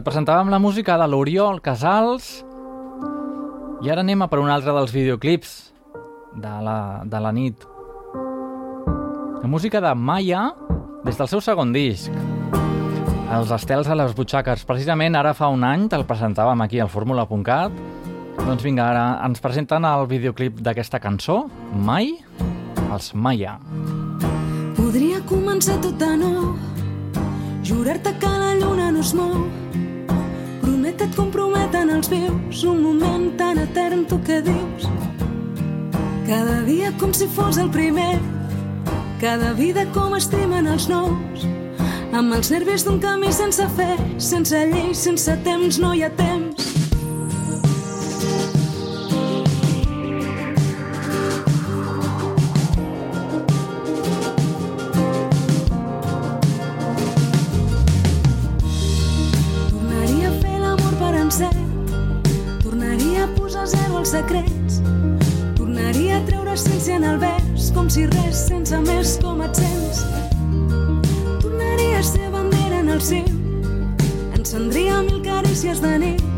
presentàvem 0.05 0.51
la 0.53 0.61
música 0.61 0.99
de 1.01 1.07
l'Oriol 1.09 1.62
Casals 1.64 2.43
i 3.85 3.90
ara 3.90 4.03
anem 4.05 4.25
a 4.25 4.29
per 4.29 4.40
un 4.43 4.51
altre 4.53 4.75
dels 4.77 4.93
videoclips 4.93 5.55
de 6.37 6.53
la, 6.67 6.77
de 7.09 7.21
la 7.25 7.33
nit. 7.33 7.64
La 9.40 9.49
música 9.49 9.81
de 9.81 9.95
Maya 9.97 10.51
des 11.05 11.17
del 11.17 11.29
seu 11.29 11.40
segon 11.45 11.73
disc. 11.73 12.12
Els 13.35 13.51
estels 13.57 13.88
a 13.88 13.97
les 13.97 14.12
butxaques. 14.17 14.64
Precisament 14.69 15.17
ara 15.17 15.35
fa 15.37 15.49
un 15.53 15.64
any 15.64 15.88
te'l 15.88 16.07
presentàvem 16.09 16.64
aquí 16.64 16.81
al 16.81 16.93
fórmula.cat. 16.93 17.73
Doncs 18.45 18.64
vinga, 18.64 18.90
ara 18.90 19.05
ens 19.25 19.40
presenten 19.40 19.88
el 19.88 20.07
videoclip 20.11 20.61
d'aquesta 20.61 21.01
cançó, 21.01 21.47
Mai, 21.73 22.12
els 22.90 23.12
Maya. 23.17 23.57
Podria 24.77 25.25
començar 25.29 25.81
tot 25.81 25.97
de 26.01 26.12
nou 26.21 26.55
Jurar-te 27.64 28.12
que 28.21 28.29
la 28.29 28.53
lluna 28.61 28.90
no 28.93 29.01
es 29.01 29.14
mou 29.17 29.47
Promet 30.85 31.01
et 31.01 31.14
comprometen 31.16 31.88
els 31.94 32.11
vius. 32.12 32.59
Un 32.68 32.83
moment 32.85 33.31
tan 33.38 33.57
etern, 33.57 34.03
tu 34.05 34.18
què 34.20 34.42
dius? 34.44 34.85
Cada 36.27 36.59
dia 36.66 36.90
com 37.01 37.14
si 37.16 37.25
fos 37.25 37.57
el 37.57 37.70
primer. 37.73 38.18
Cada 39.16 39.55
vida 39.57 39.87
com 39.97 40.12
estimen 40.12 40.68
els 40.68 40.90
nous. 40.92 41.49
Amb 42.12 42.37
els 42.37 42.53
nervis 42.53 42.85
d'un 42.85 43.01
camí 43.01 43.33
sense 43.33 43.64
fe 43.79 43.94
Sense 44.20 44.61
llei, 44.75 44.92
sense 44.92 45.40
temps, 45.49 45.81
no 45.81 45.97
hi 45.97 46.05
ha 46.05 46.12
temps 46.20 46.43
secrets. 64.14 64.81
Tornaria 65.57 66.18
a 66.20 66.24
treure 66.29 66.53
essència 66.55 66.98
en 67.00 67.07
el 67.09 67.18
vers 67.22 67.70
Com 67.74 67.88
si 67.90 68.05
res 68.12 68.44
sense 68.50 68.79
més 68.87 69.16
com 69.22 69.42
et 69.42 69.59
sents. 69.59 70.05
Tornaria 71.42 71.98
a 71.98 72.05
ser 72.07 72.29
bandera 72.31 72.83
en 72.85 72.92
el 72.94 73.03
cim. 73.03 73.27
Encendria 74.38 75.03
mil 75.09 75.18
carícies 75.27 75.83
de 75.83 75.96
nit 76.05 76.34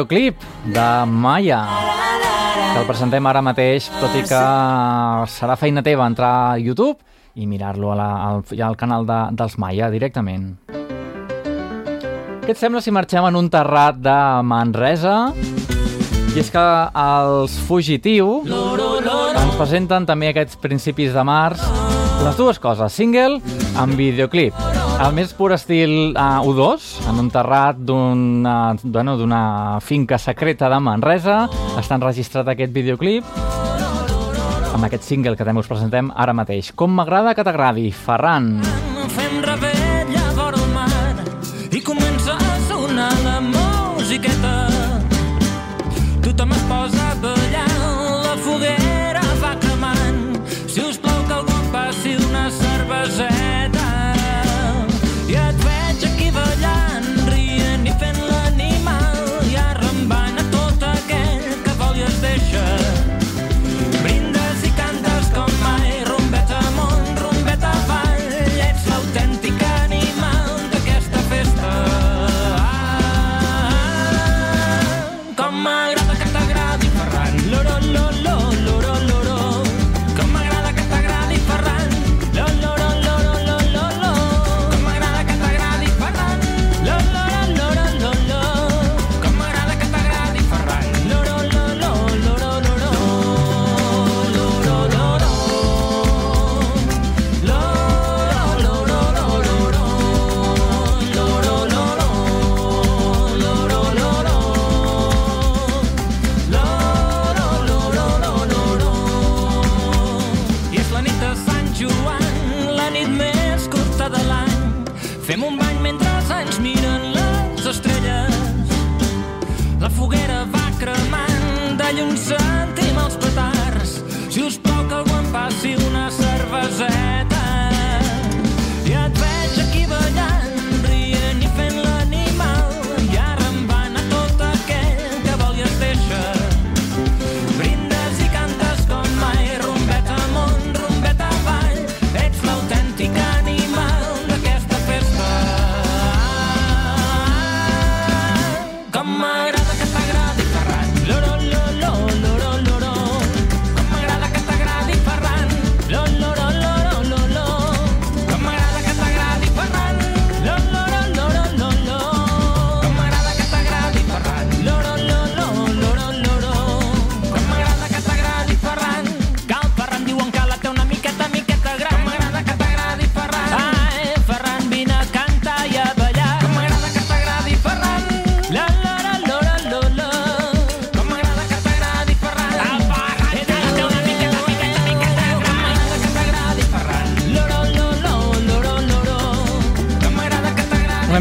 videoclip 0.00 0.36
de 0.64 1.06
Maya, 1.06 1.66
que 2.72 2.80
el 2.80 2.86
presentem 2.88 3.26
ara 3.26 3.42
mateix, 3.44 3.90
tot 4.00 4.14
i 4.16 4.22
que 4.24 4.40
serà 5.28 5.56
feina 5.60 5.82
teva 5.84 6.06
entrar 6.08 6.30
a 6.54 6.58
YouTube 6.58 6.96
i 7.36 7.44
mirar-lo 7.46 7.92
al, 7.92 8.40
al 8.64 8.76
canal 8.80 9.04
de, 9.04 9.18
dels 9.36 9.58
Maya 9.60 9.90
directament. 9.92 10.56
Què 12.40 12.48
et 12.48 12.56
sembla 12.56 12.80
si 12.80 12.90
marxem 12.90 13.28
en 13.28 13.36
un 13.36 13.52
terrat 13.52 14.00
de 14.00 14.16
Manresa? 14.42 15.34
I 16.30 16.40
és 16.40 16.48
que 16.48 16.66
els 16.96 17.60
Fugitiu 17.68 18.40
ens 18.48 19.56
presenten 19.58 20.08
també 20.08 20.32
aquests 20.32 20.56
principis 20.62 21.12
de 21.12 21.26
març 21.26 21.60
les 22.24 22.36
dues 22.40 22.60
coses, 22.62 22.92
single 22.96 23.42
amb 23.76 24.00
videoclip. 24.00 24.79
Al 25.00 25.14
més 25.16 25.30
pur 25.32 25.48
estil 25.54 26.12
eh, 26.12 26.20
uh, 26.20 26.44
U2, 26.44 26.86
en 27.08 27.20
un 27.22 27.30
terrat 27.32 27.78
eh, 27.80 27.84
d'una 27.88 28.54
bueno, 28.84 29.14
finca 29.80 30.18
secreta 30.20 30.68
de 30.68 30.80
Manresa, 30.84 31.46
està 31.80 31.96
enregistrat 31.96 32.52
aquest 32.52 32.74
videoclip 32.76 33.24
amb 34.74 34.84
aquest 34.86 35.08
single 35.08 35.36
que 35.40 35.46
també 35.48 35.64
us 35.64 35.72
presentem 35.72 36.12
ara 36.12 36.36
mateix. 36.36 36.70
Com 36.76 36.92
m'agrada 37.00 37.32
que 37.34 37.44
t'agradi, 37.48 37.88
Ferran. 37.96 38.52
Ferran. 39.16 39.49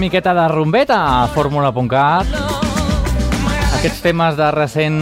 miqueta 0.09 0.33
de 0.33 0.47
rombeta 0.47 0.95
a 1.21 1.27
fórmula.cat. 1.29 2.25
Aquests 3.77 3.99
temes 4.01 4.33
de 4.39 4.47
recent... 4.55 4.97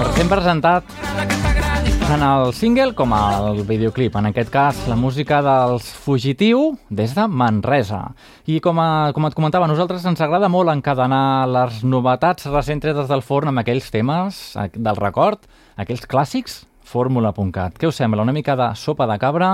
recent 0.00 0.32
presentat 0.32 0.96
tant 2.08 2.24
el 2.26 2.50
single 2.58 2.96
com 2.98 3.14
el 3.14 3.60
videoclip. 3.68 4.16
En 4.18 4.26
aquest 4.32 4.50
cas, 4.50 4.80
la 4.90 4.96
música 4.98 5.38
dels 5.46 5.86
Fugitiu 5.94 6.72
des 6.90 7.14
de 7.14 7.28
Manresa. 7.30 8.00
I 8.50 8.58
com, 8.64 8.82
a, 8.82 9.12
com 9.14 9.30
et 9.30 9.38
comentava, 9.38 9.68
a 9.68 9.70
nosaltres 9.70 10.02
ens 10.08 10.24
agrada 10.24 10.50
molt 10.50 10.74
encadenar 10.74 11.46
les 11.46 11.84
novetats 11.86 12.50
recent 12.50 12.82
tretes 12.82 13.06
del 13.12 13.22
forn 13.22 13.52
amb 13.52 13.62
aquells 13.62 13.92
temes 13.94 14.42
eh, 14.58 14.72
del 14.74 14.98
record, 14.98 15.46
aquells 15.78 16.02
clàssics, 16.02 16.64
fórmula.cat. 16.82 17.78
Què 17.78 17.92
us 17.92 18.02
sembla? 18.02 18.26
Una 18.26 18.34
mica 18.34 18.58
de 18.58 18.72
sopa 18.74 19.06
de 19.06 19.22
cabra... 19.22 19.52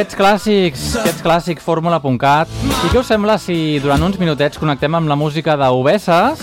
Aquests 0.00 0.16
clàssics, 0.16 0.82
aquests 0.96 1.20
clàssics 1.20 1.60
fórmula.cat. 1.60 2.48
I 2.64 2.88
què 2.88 2.96
us 3.02 3.08
sembla 3.10 3.34
si 3.36 3.76
durant 3.84 4.00
uns 4.06 4.16
minutets 4.16 4.56
connectem 4.56 4.94
amb 4.96 5.10
la 5.12 5.16
música 5.20 5.58
d'Obeses? 5.60 6.40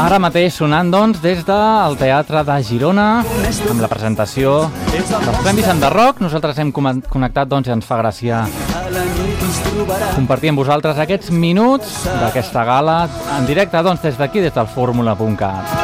Ara 0.00 0.16
mateix 0.16 0.56
sonant, 0.56 0.88
doncs, 0.88 1.20
des 1.20 1.42
del 1.44 1.98
Teatre 2.00 2.46
de 2.48 2.56
Girona, 2.64 3.06
amb 3.68 3.84
la 3.84 3.92
presentació 3.92 4.56
dels 4.88 5.42
Premis 5.44 5.68
Enderroc. 5.74 6.24
Nosaltres 6.24 6.64
hem 6.64 6.72
connectat, 6.72 7.44
doncs, 7.52 7.68
i 7.68 7.76
ens 7.76 7.84
fa 7.84 8.00
gràcia 8.00 8.46
compartir 10.16 10.54
amb 10.54 10.64
vosaltres 10.64 10.96
aquests 11.04 11.28
minuts 11.28 12.06
d'aquesta 12.22 12.64
gala 12.64 13.02
en 13.36 13.52
directe, 13.52 13.84
doncs, 13.84 14.00
des 14.08 14.16
d'aquí, 14.16 14.40
des 14.40 14.56
del 14.56 14.72
fórmula.cat. 14.72 15.75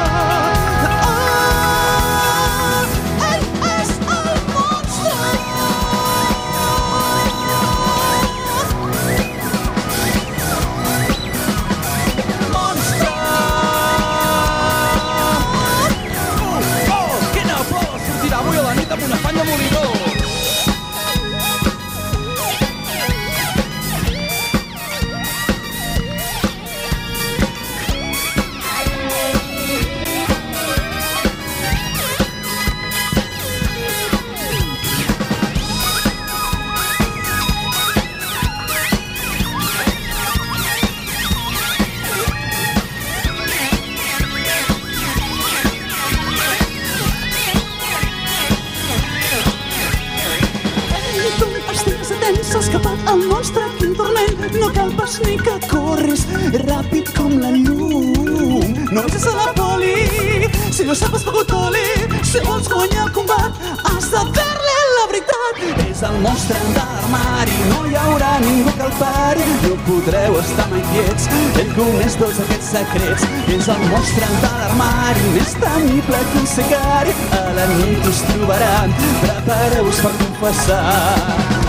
haurà 68.82 68.82
ningú 68.82 68.82
que 68.82 68.86
el 68.86 68.92
pari. 68.98 69.42
No 69.62 69.76
podreu 69.86 70.38
estar 70.40 70.68
mai 70.70 70.82
quiets, 70.92 71.28
ell 71.60 71.72
coneix 71.76 72.16
tots 72.18 72.40
aquests 72.40 72.70
secrets. 72.74 73.26
És 73.48 73.68
el 73.68 73.78
monstre 73.88 74.26
de 74.26 74.52
l'armari, 74.58 75.20
més 75.36 75.54
temible 75.54 76.22
que 76.32 76.38
un 76.38 76.46
sicari. 76.46 77.16
A 77.38 77.42
la 77.56 77.66
nit 77.78 78.06
us 78.06 78.22
trobaran, 78.30 78.94
prepareu-vos 79.22 80.00
per 80.00 80.14
confessar. 80.22 81.61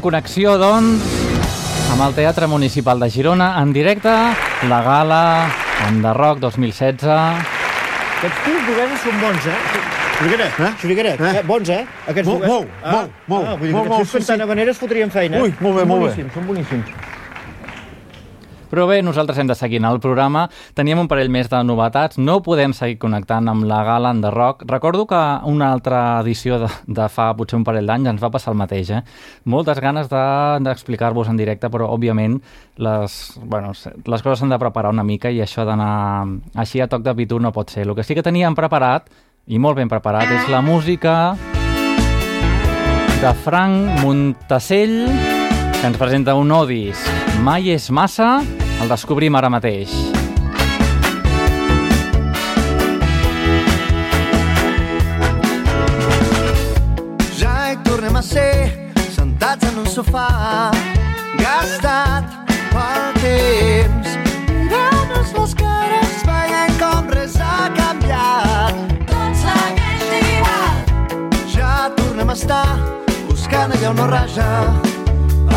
En 0.00 0.04
connexió, 0.06 0.54
doncs, 0.56 1.02
amb 1.92 2.00
el 2.06 2.14
Teatre 2.16 2.46
Municipal 2.48 3.02
de 3.04 3.10
Girona, 3.12 3.50
en 3.60 3.74
directe, 3.76 4.08
la 4.70 4.78
gala 4.80 5.18
Enderroc 5.90 6.40
2016. 6.40 7.04
Aquests 7.10 8.40
tios 8.46 8.64
d'Ovesa 8.64 8.96
són 9.02 9.20
bons, 9.20 9.50
eh? 9.52 9.58
Xuriguera, 10.14 10.46
eh? 10.48 10.72
Xuriguera, 10.80 11.12
eh? 11.18 11.34
eh? 11.42 11.44
bons, 11.44 11.68
eh? 11.76 11.82
Aquests 12.06 12.30
d'Ovesa. 12.30 12.48
molt, 12.48 12.72
molt, 12.80 13.12
molt, 13.28 13.44
Ah, 13.50 13.58
vull 13.60 13.68
dir 13.68 13.76
molt, 13.76 13.84
que 13.84 13.92
molt, 13.92 13.98
aquests 13.98 14.16
tios 14.16 14.24
sí, 14.24 14.30
cantant 14.30 14.46
habaneres 14.48 14.80
fotrien 14.80 15.12
feina. 15.12 15.44
Ui, 15.44 15.52
molt 15.60 15.76
bé, 15.76 15.84
són 15.84 15.92
molt 15.92 16.06
bé. 16.06 16.08
boníssims, 16.08 16.32
Són 16.38 16.48
boníssims. 16.48 17.09
Però 18.70 18.86
bé, 18.86 19.00
nosaltres 19.02 19.38
hem 19.42 19.48
de 19.50 19.54
seguir 19.58 19.80
en 19.82 19.88
el 19.88 19.98
programa. 20.00 20.44
Teníem 20.78 21.00
un 21.02 21.08
parell 21.10 21.28
més 21.30 21.48
de 21.50 21.58
novetats. 21.66 22.18
No 22.18 22.38
podem 22.42 22.72
seguir 22.76 22.98
connectant 23.02 23.48
amb 23.50 23.64
la 23.66 23.82
gala 23.84 24.10
en 24.14 24.20
The 24.22 24.30
Rock. 24.30 24.62
Recordo 24.70 25.06
que 25.10 25.20
una 25.50 25.72
altra 25.72 26.20
edició 26.20 26.58
de, 26.62 26.68
de 26.86 27.08
fa 27.10 27.32
potser 27.36 27.58
un 27.58 27.64
parell 27.66 27.86
d'anys 27.90 28.12
ens 28.14 28.22
va 28.22 28.30
passar 28.30 28.52
el 28.54 28.58
mateix. 28.60 28.90
Eh? 28.94 29.02
Moltes 29.44 29.80
ganes 29.82 30.08
de- 30.08 30.60
d'explicar-vos 30.62 31.28
en 31.28 31.36
directe, 31.36 31.68
però 31.68 31.88
òbviament 31.90 32.38
les, 32.78 33.16
bueno, 33.42 33.72
les 33.74 34.22
coses 34.22 34.38
s'han 34.38 34.50
de 34.54 34.58
preparar 34.58 34.90
una 34.94 35.02
mica 35.04 35.30
i 35.30 35.40
això 35.42 35.64
d'anar 35.66 36.26
així 36.54 36.80
a 36.80 36.86
toc 36.88 37.02
de 37.02 37.14
pitu 37.14 37.40
no 37.40 37.50
pot 37.52 37.70
ser. 37.70 37.82
El 37.88 37.94
que 37.98 38.04
sí 38.06 38.14
que 38.14 38.22
teníem 38.22 38.54
preparat, 38.54 39.10
i 39.50 39.58
molt 39.58 39.76
ben 39.76 39.88
preparat, 39.90 40.30
és 40.30 40.48
la 40.52 40.60
música 40.62 41.34
de 43.20 43.32
Frank 43.44 44.00
Montasell, 44.04 45.08
que 45.80 45.86
ens 45.88 45.98
presenta 45.98 46.34
un 46.38 46.48
nou 46.48 46.66
disc. 46.68 47.04
Mai 47.44 47.70
és 47.72 47.90
massa, 47.90 48.38
el 48.80 48.88
descobrim 48.88 49.36
ara 49.36 49.50
mateix. 49.52 49.92
Ja 57.36 57.54
hi 57.68 57.76
tornem 57.84 58.16
a 58.16 58.22
ser, 58.24 58.92
sentats 59.16 59.68
en 59.68 59.82
un 59.82 59.88
sofà, 59.92 60.28
gastat 61.40 62.24
pel 62.72 63.06
temps. 63.20 64.16
Mirant-nos 64.48 65.34
les 65.36 65.54
cares, 65.60 66.16
veient 66.30 66.80
com 66.80 67.12
res 67.12 67.36
ha 67.36 67.68
canviat. 67.76 68.80
Tot 69.12 69.40
segueix 69.44 70.06
igual. 70.22 70.82
Ja 71.52 71.74
tornem 72.00 72.32
a 72.32 72.38
estar, 72.38 72.66
buscant 73.28 73.76
allò 73.76 73.92
no 74.00 74.08
raja, 74.08 74.50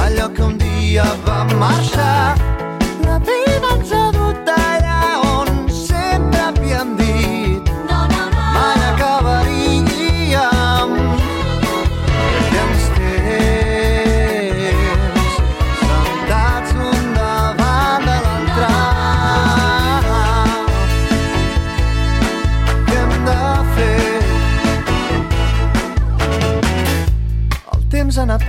allò 0.03 0.31
que 0.35 0.43
un 0.43 0.57
dia 0.59 1.07
va 1.23 1.45
marxar. 1.55 2.32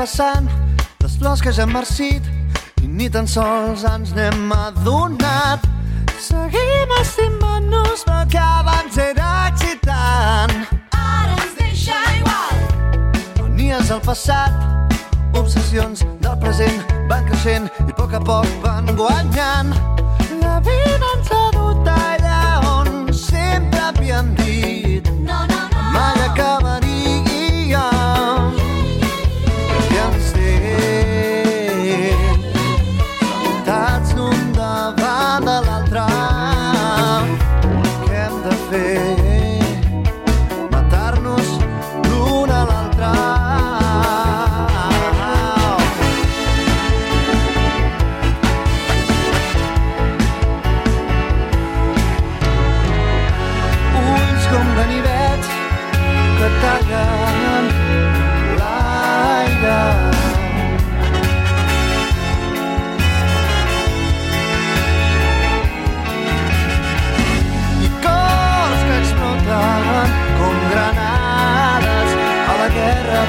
Passant, 0.04 0.48
les 1.00 1.16
flors 1.16 1.40
que 1.40 1.50
ja 1.56 1.62
han 1.64 1.70
marcit, 1.72 2.26
i 2.82 2.88
ni 2.98 3.06
tan 3.08 3.24
sols 3.30 3.86
ens 3.88 4.10
n'hem 4.12 4.52
adonat. 4.52 5.64
Seguim 6.20 6.92
estimant-nos, 6.98 8.02
però 8.04 8.26
que 8.28 8.42
abans 8.42 8.98
era 9.00 9.30
excitant. 9.48 10.52
Ara 10.92 11.38
ens 11.38 11.56
deixa 11.56 11.96
igual. 12.18 12.60
Manies 13.40 13.88
del 13.88 14.04
passat, 14.04 14.60
obsessions 15.40 16.04
del 16.20 16.36
present 16.44 16.84
van 17.08 17.24
creixent 17.30 17.72
i 17.86 17.88
a 17.88 17.98
poc 18.02 18.20
a 18.20 18.24
poc 18.28 18.56
van 18.66 18.92
guanyant. 19.00 19.72
La 20.44 20.58
vida 20.68 21.14
ens 21.16 21.32
ha 21.32 21.44
dut 21.56 21.94
allà 21.96 22.42
on 22.76 23.08
sempre 23.24 23.88
havíem 23.88 24.34
dit 24.36 24.43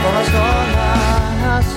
de 0.05 0.11
les 0.17 0.31
dones. 0.37 1.67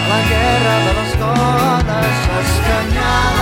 A 0.00 0.08
la 0.12 0.20
guerra 0.32 0.74
de 0.86 0.92
les 0.98 1.12
dones 1.22 2.16
escanyades 2.42 3.41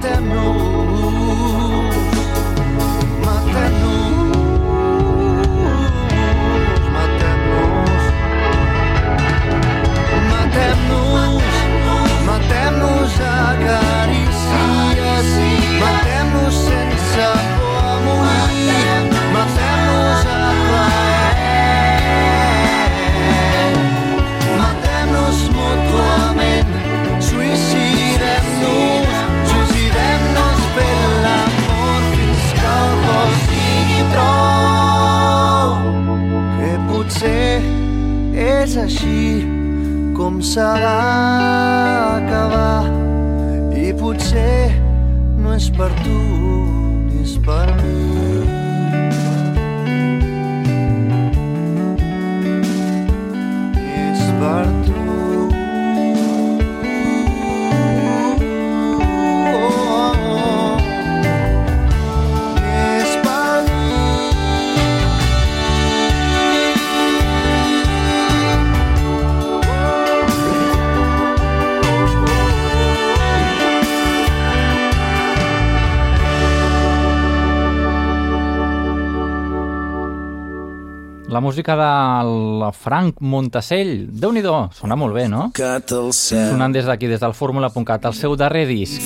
temno 0.00 0.81
és 38.72 38.78
així 38.80 39.44
com 40.16 40.38
s'ha 40.40 40.70
d'acabar. 40.80 42.88
I 43.76 43.92
potser 44.00 44.72
no 45.44 45.52
és 45.58 45.68
per 45.76 45.90
tu 46.00 46.21
La 81.32 81.40
música 81.40 81.74
del 81.74 82.72
Frank 82.76 83.16
Montasell. 83.24 84.10
déu 84.12 84.34
nhi 84.36 84.42
sona 84.76 84.98
molt 85.00 85.14
bé, 85.16 85.30
no? 85.32 85.46
Sonant 86.12 86.74
des 86.74 86.84
d'aquí, 86.84 87.08
des 87.08 87.20
del 87.22 87.32
fórmula.cat, 87.32 88.04
el 88.04 88.12
seu 88.12 88.36
darrer 88.36 88.66
disc. 88.68 89.00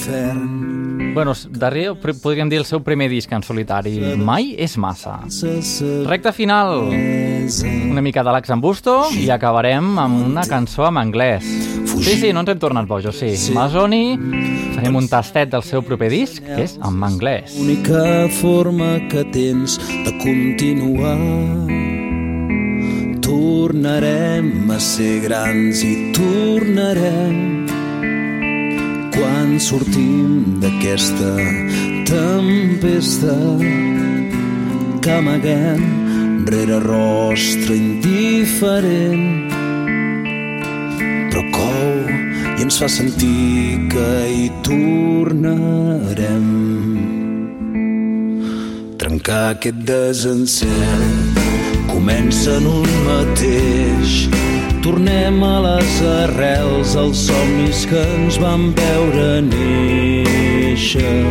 Bueno, 1.14 1.34
darrer, 1.50 1.92
podríem 1.94 2.50
dir 2.50 2.58
el 2.58 2.64
seu 2.66 2.82
primer 2.82 3.08
disc 3.08 3.30
en 3.30 3.44
solitari. 3.46 4.16
Mai 4.18 4.56
és 4.58 4.76
massa. 4.76 5.20
Recte 6.10 6.32
final, 6.32 6.90
una 7.92 8.02
mica 8.02 8.24
de 8.26 8.34
l'Ax 8.34 8.50
Busto 8.58 9.04
i 9.14 9.30
acabarem 9.30 9.96
amb 9.96 10.26
una 10.26 10.42
cançó 10.50 10.88
en 10.88 10.98
anglès. 10.98 11.46
Sí, 11.96 12.18
sí, 12.18 12.32
no 12.32 12.42
ens 12.42 12.50
hem 12.50 12.58
tornat 12.58 12.90
bojos, 12.90 13.22
sí. 13.22 13.54
Masoni, 13.54 14.18
farem 14.74 14.98
un 14.98 15.06
tastet 15.06 15.54
del 15.54 15.62
seu 15.62 15.86
proper 15.86 16.10
disc, 16.10 16.42
que 16.42 16.66
és 16.66 16.74
en 16.82 16.98
anglès. 17.06 17.54
L'única 17.54 18.26
forma 18.42 18.96
que 19.08 19.22
tens 19.30 19.78
de 19.78 20.18
continuar 20.18 21.85
Tornarem 23.26 24.70
a 24.70 24.78
ser 24.78 25.18
grans 25.18 25.82
i 25.82 26.12
tornarem 26.14 27.66
quan 29.16 29.58
sortim 29.58 30.60
d'aquesta 30.62 31.32
tempesta 32.06 33.34
que 35.02 35.10
amaguem 35.10 35.82
rere 36.46 36.78
rostre 36.86 37.74
indiferent. 37.74 39.50
Però 41.32 41.42
cou 41.56 41.90
i 42.60 42.62
ens 42.62 42.78
fa 42.78 42.86
sentir 42.86 43.90
que 43.90 44.12
hi 44.36 44.46
tornarem. 44.70 46.46
Trencar 49.02 49.42
aquest 49.56 49.82
desencert 49.90 51.45
comença 51.96 52.58
en 52.60 52.66
un 52.68 52.90
mateix 53.06 54.26
tornem 54.84 55.40
a 55.42 55.54
les 55.64 55.94
arrels 56.20 56.92
als 57.00 57.22
somnis 57.30 57.86
que 57.88 58.02
ens 58.18 58.36
van 58.42 58.68
veure 58.76 59.40
néixer 59.48 61.24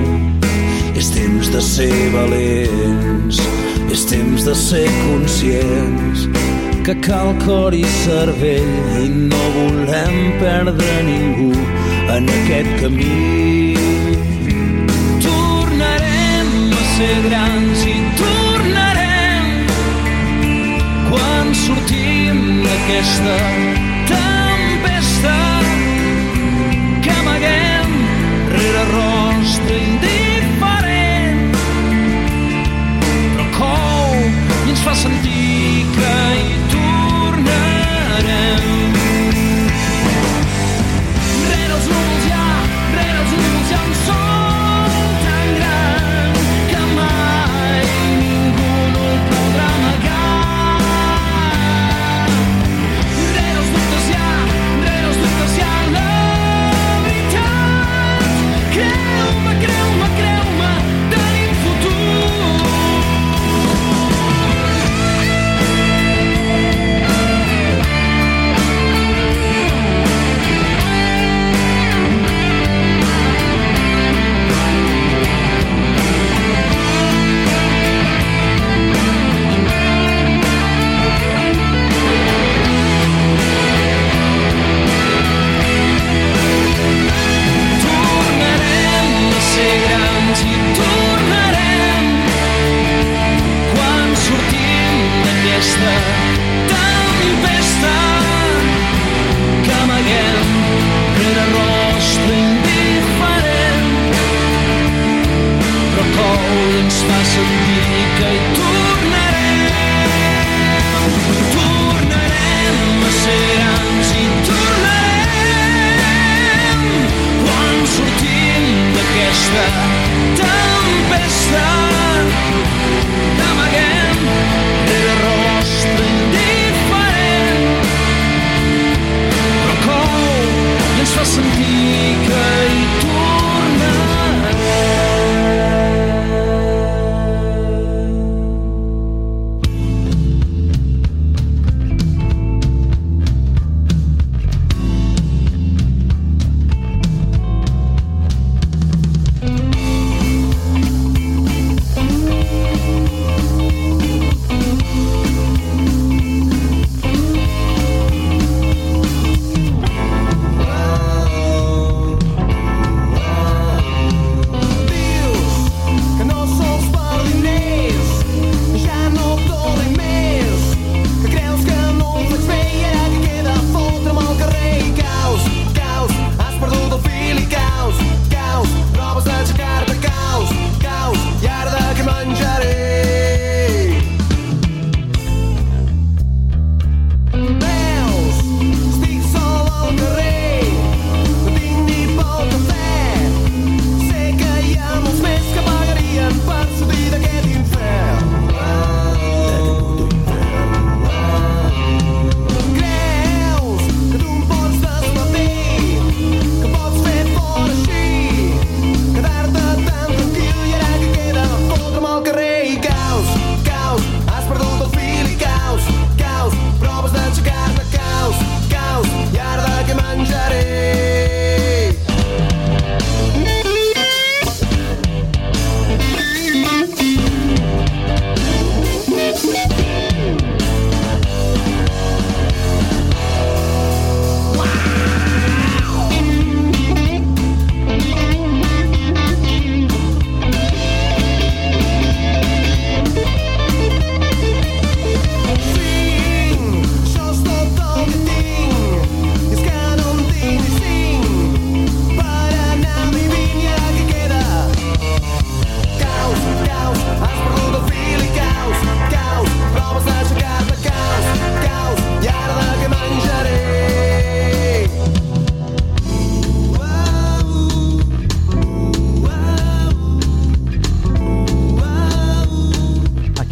és 0.97 1.11
temps 1.13 1.53
de 1.53 1.61
ser 1.61 1.93
valents 2.17 3.43
és 3.93 4.09
temps 4.09 4.49
de 4.49 4.55
ser 4.57 4.87
conscients 5.03 6.25
que 6.85 6.97
cal 7.05 7.35
cor 7.45 7.73
i 7.77 7.85
cervell 8.01 8.99
i 9.03 9.07
no 9.29 9.43
volem 9.59 10.17
perdre 10.41 10.97
ningú 11.07 11.53
en 12.13 12.29
aquest 12.29 12.69
camí. 12.81 13.73
Tornarem 15.25 16.51
a 16.69 16.83
ser 16.93 17.15
grans 17.25 17.74
sortim 22.85 23.15
d'aquesta 23.15 23.37
tempesta 24.07 25.37
que 27.01 27.09
amaguem 27.09 27.89
rere 28.51 28.83
rostre 28.91 29.77
indiferent 29.77 30.24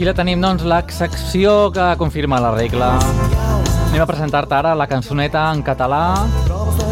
Aquí 0.03 0.09
la 0.09 0.17
tenim, 0.17 0.41
doncs, 0.43 0.65
la 0.67 0.81
secció 0.91 1.71
que 1.71 1.83
confirma 1.95 2.35
la 2.43 2.49
regla. 2.51 2.89
Anem 3.87 4.01
a 4.03 4.07
presentar-te 4.09 4.51
ara 4.57 4.73
la 4.75 4.83
cançoneta 4.91 5.45
en 5.55 5.61
català, 5.63 6.25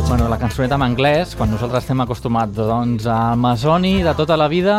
bueno, 0.08 0.30
la 0.32 0.38
cançoneta 0.40 0.78
en 0.80 0.86
anglès, 0.86 1.34
quan 1.36 1.52
nosaltres 1.52 1.84
estem 1.84 2.00
acostumats 2.00 2.56
doncs, 2.56 3.04
a 3.12 3.34
Amazoni 3.34 3.98
de 4.06 4.14
tota 4.16 4.38
la 4.40 4.48
vida. 4.48 4.78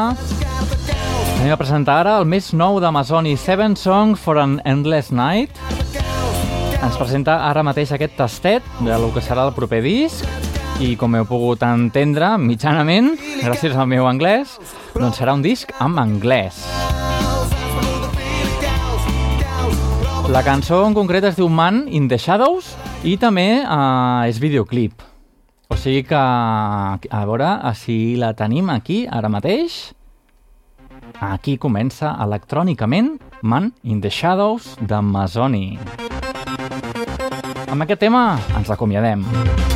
Anem 1.43 1.53
a 1.53 1.59
presentar 1.61 1.99
ara 2.07 2.15
el 2.23 2.25
més 2.25 2.55
nou 2.57 2.81
d'Amazoni, 2.81 3.37
Seven 3.37 3.77
Songs 3.77 4.25
for 4.25 4.41
an 4.41 4.63
Endless 4.65 5.13
Night. 5.13 5.61
Ens 6.81 6.97
presenta 6.97 7.37
ara 7.51 7.61
mateix 7.61 7.93
aquest 7.93 8.17
tastet 8.17 8.65
de 8.81 8.97
lo 8.97 9.13
que 9.13 9.21
serà 9.21 9.45
el 9.45 9.53
proper 9.53 9.83
disc 9.85 10.25
i 10.81 10.95
com 10.97 11.21
heu 11.21 11.29
pogut 11.29 11.69
entendre 11.69 12.39
mitjanament, 12.41 13.13
gràcies 13.45 13.77
al 13.77 13.93
meu 13.93 14.09
anglès, 14.09 14.57
doncs 14.97 15.21
serà 15.21 15.37
un 15.37 15.45
disc 15.45 15.77
en 15.85 16.01
anglès. 16.01 16.65
La 20.33 20.41
cançó 20.41 20.79
en 20.89 20.95
concret 20.97 21.27
es 21.29 21.35
diu 21.37 21.51
Man 21.53 21.83
in 21.93 22.07
the 22.09 22.17
Shadows 22.17 22.71
i 23.05 23.19
també 23.21 23.45
eh, 23.61 24.31
és 24.31 24.39
videoclip. 24.41 25.03
O 25.69 25.77
sigui 25.77 26.07
que, 26.09 26.17
a 26.17 27.21
veure 27.29 27.51
si 27.77 28.17
la 28.17 28.31
tenim 28.39 28.71
aquí 28.73 29.03
ara 29.05 29.29
mateix. 29.29 29.93
Aquí 31.21 31.59
comença 31.61 32.15
electrònicament 32.25 33.19
Man 33.43 33.75
in 33.85 34.01
the 34.01 34.09
Shadows 34.09 34.73
de. 34.81 35.77
Amb 37.69 37.85
aquest 37.85 38.01
tema 38.01 38.25
ens 38.57 38.73
acomiadem. 38.73 39.29
déu 39.29 39.72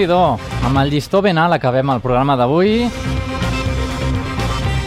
nhi 0.00 0.64
amb 0.64 0.78
el 0.80 0.90
llistó 0.90 1.20
ben 1.20 1.36
alt 1.36 1.52
acabem 1.52 1.90
el 1.92 2.00
programa 2.00 2.32
d'avui 2.36 2.86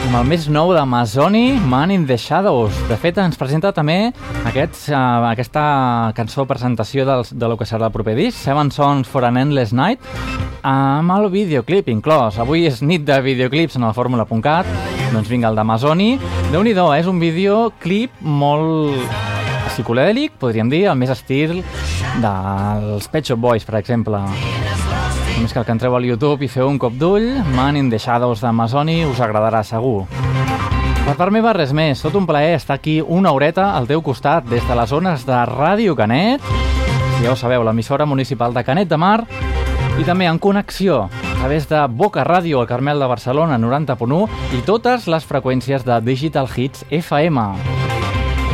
amb 0.07 0.15
el 0.17 0.25
més 0.29 0.47
nou 0.49 0.71
d'Amazoni, 0.73 1.59
Man 1.69 1.91
in 1.93 2.07
the 2.09 2.17
Shadows. 2.17 2.73
De 2.89 2.97
fet, 2.97 3.17
ens 3.21 3.37
presenta 3.37 3.71
també 3.73 4.11
aquests, 4.45 4.87
uh, 4.89 5.27
aquesta 5.29 5.63
cançó 6.17 6.47
presentació 6.49 7.05
dels, 7.05 7.31
de 7.33 7.49
lo 7.49 7.57
que 7.57 7.65
serà 7.65 7.89
el 7.89 7.93
proper 7.93 8.15
disc, 8.17 8.37
Seven 8.37 8.71
Songs 8.73 9.09
for 9.09 9.25
an 9.25 9.37
Endless 9.37 9.73
Night, 9.73 10.01
amb 10.61 11.13
el 11.13 11.29
videoclip 11.33 11.89
inclòs. 11.93 12.37
Avui 12.41 12.65
és 12.69 12.81
nit 12.81 13.05
de 13.05 13.19
videoclips 13.21 13.77
en 13.77 13.85
el 13.85 13.93
fórmula.cat, 13.93 14.69
doncs 15.13 15.29
vinga, 15.29 15.49
el 15.49 15.57
d'Amazoni. 15.57 16.17
déu 16.51 16.63
nhi 16.65 16.73
és 16.97 17.07
un 17.07 17.21
videoclip 17.21 18.21
molt 18.21 19.01
psicodèlic, 19.73 20.37
podríem 20.39 20.69
dir, 20.69 20.85
el 20.89 20.97
més 20.97 21.09
estil 21.09 21.63
dels 22.21 23.09
Pet 23.09 23.25
Shop 23.25 23.39
Boys, 23.39 23.65
per 23.65 23.79
exemple. 23.81 24.21
Només 25.35 25.53
cal 25.53 25.65
que 25.65 25.73
entreu 25.73 25.95
al 25.97 26.05
YouTube 26.05 26.45
i 26.45 26.49
feu 26.51 26.69
un 26.69 26.77
cop 26.79 26.93
d'ull, 26.99 27.29
Man 27.55 27.77
in 27.79 27.89
the 27.89 27.99
Shadows 27.99 28.43
d'Amazoni 28.43 29.01
us 29.09 29.21
agradarà 29.23 29.63
segur. 29.65 30.05
Per 31.03 31.15
part 31.19 31.33
meva, 31.35 31.51
res 31.57 31.73
més. 31.75 31.99
Tot 31.99 32.15
un 32.15 32.27
plaer 32.29 32.53
estar 32.55 32.77
aquí 32.77 33.01
una 33.01 33.33
horeta 33.35 33.73
al 33.75 33.89
teu 33.89 34.01
costat 34.05 34.45
des 34.47 34.63
de 34.63 34.77
les 34.77 34.89
zones 34.89 35.25
de 35.27 35.39
Ràdio 35.49 35.97
Canet, 35.99 36.45
ja 37.19 37.33
ho 37.33 37.35
sabeu, 37.35 37.63
l'emissora 37.65 38.05
municipal 38.05 38.53
de 38.55 38.63
Canet 38.63 38.87
de 38.87 38.97
Mar, 38.97 39.25
i 39.99 40.05
també 40.07 40.25
en 40.25 40.39
connexió 40.39 41.03
a 41.09 41.35
través 41.37 41.67
de 41.69 41.81
Boca 41.91 42.23
Ràdio 42.23 42.61
al 42.61 42.69
Carmel 42.69 43.03
de 43.03 43.09
Barcelona 43.11 43.59
90.1 43.59 44.57
i 44.57 44.61
totes 44.65 45.09
les 45.11 45.27
freqüències 45.27 45.83
de 45.83 45.99
Digital 46.01 46.47
Hits 46.47 46.85
FM. 46.89 47.47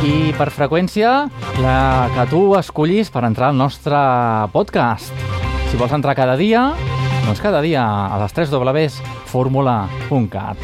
I 0.00 0.32
per 0.36 0.50
freqüència, 0.50 1.28
la 1.62 2.08
que 2.16 2.26
tu 2.32 2.48
escollis 2.58 3.12
per 3.14 3.24
entrar 3.28 3.52
al 3.52 3.60
nostre 3.62 4.00
podcast. 4.52 5.39
Si 5.70 5.78
vols 5.78 5.94
entrar 5.94 6.18
cada 6.18 6.34
dia, 6.34 6.74
doncs 7.28 7.38
cada 7.38 7.62
dia 7.62 7.86
a 7.86 8.18
les 8.18 8.34
3 8.34 8.50
www.formula.cat. 8.50 10.58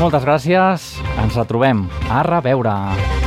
Moltes 0.00 0.24
gràcies. 0.24 0.96
Ens 1.20 1.36
retrobem. 1.36 1.84
A 2.08 2.24
reveure. 2.24 3.25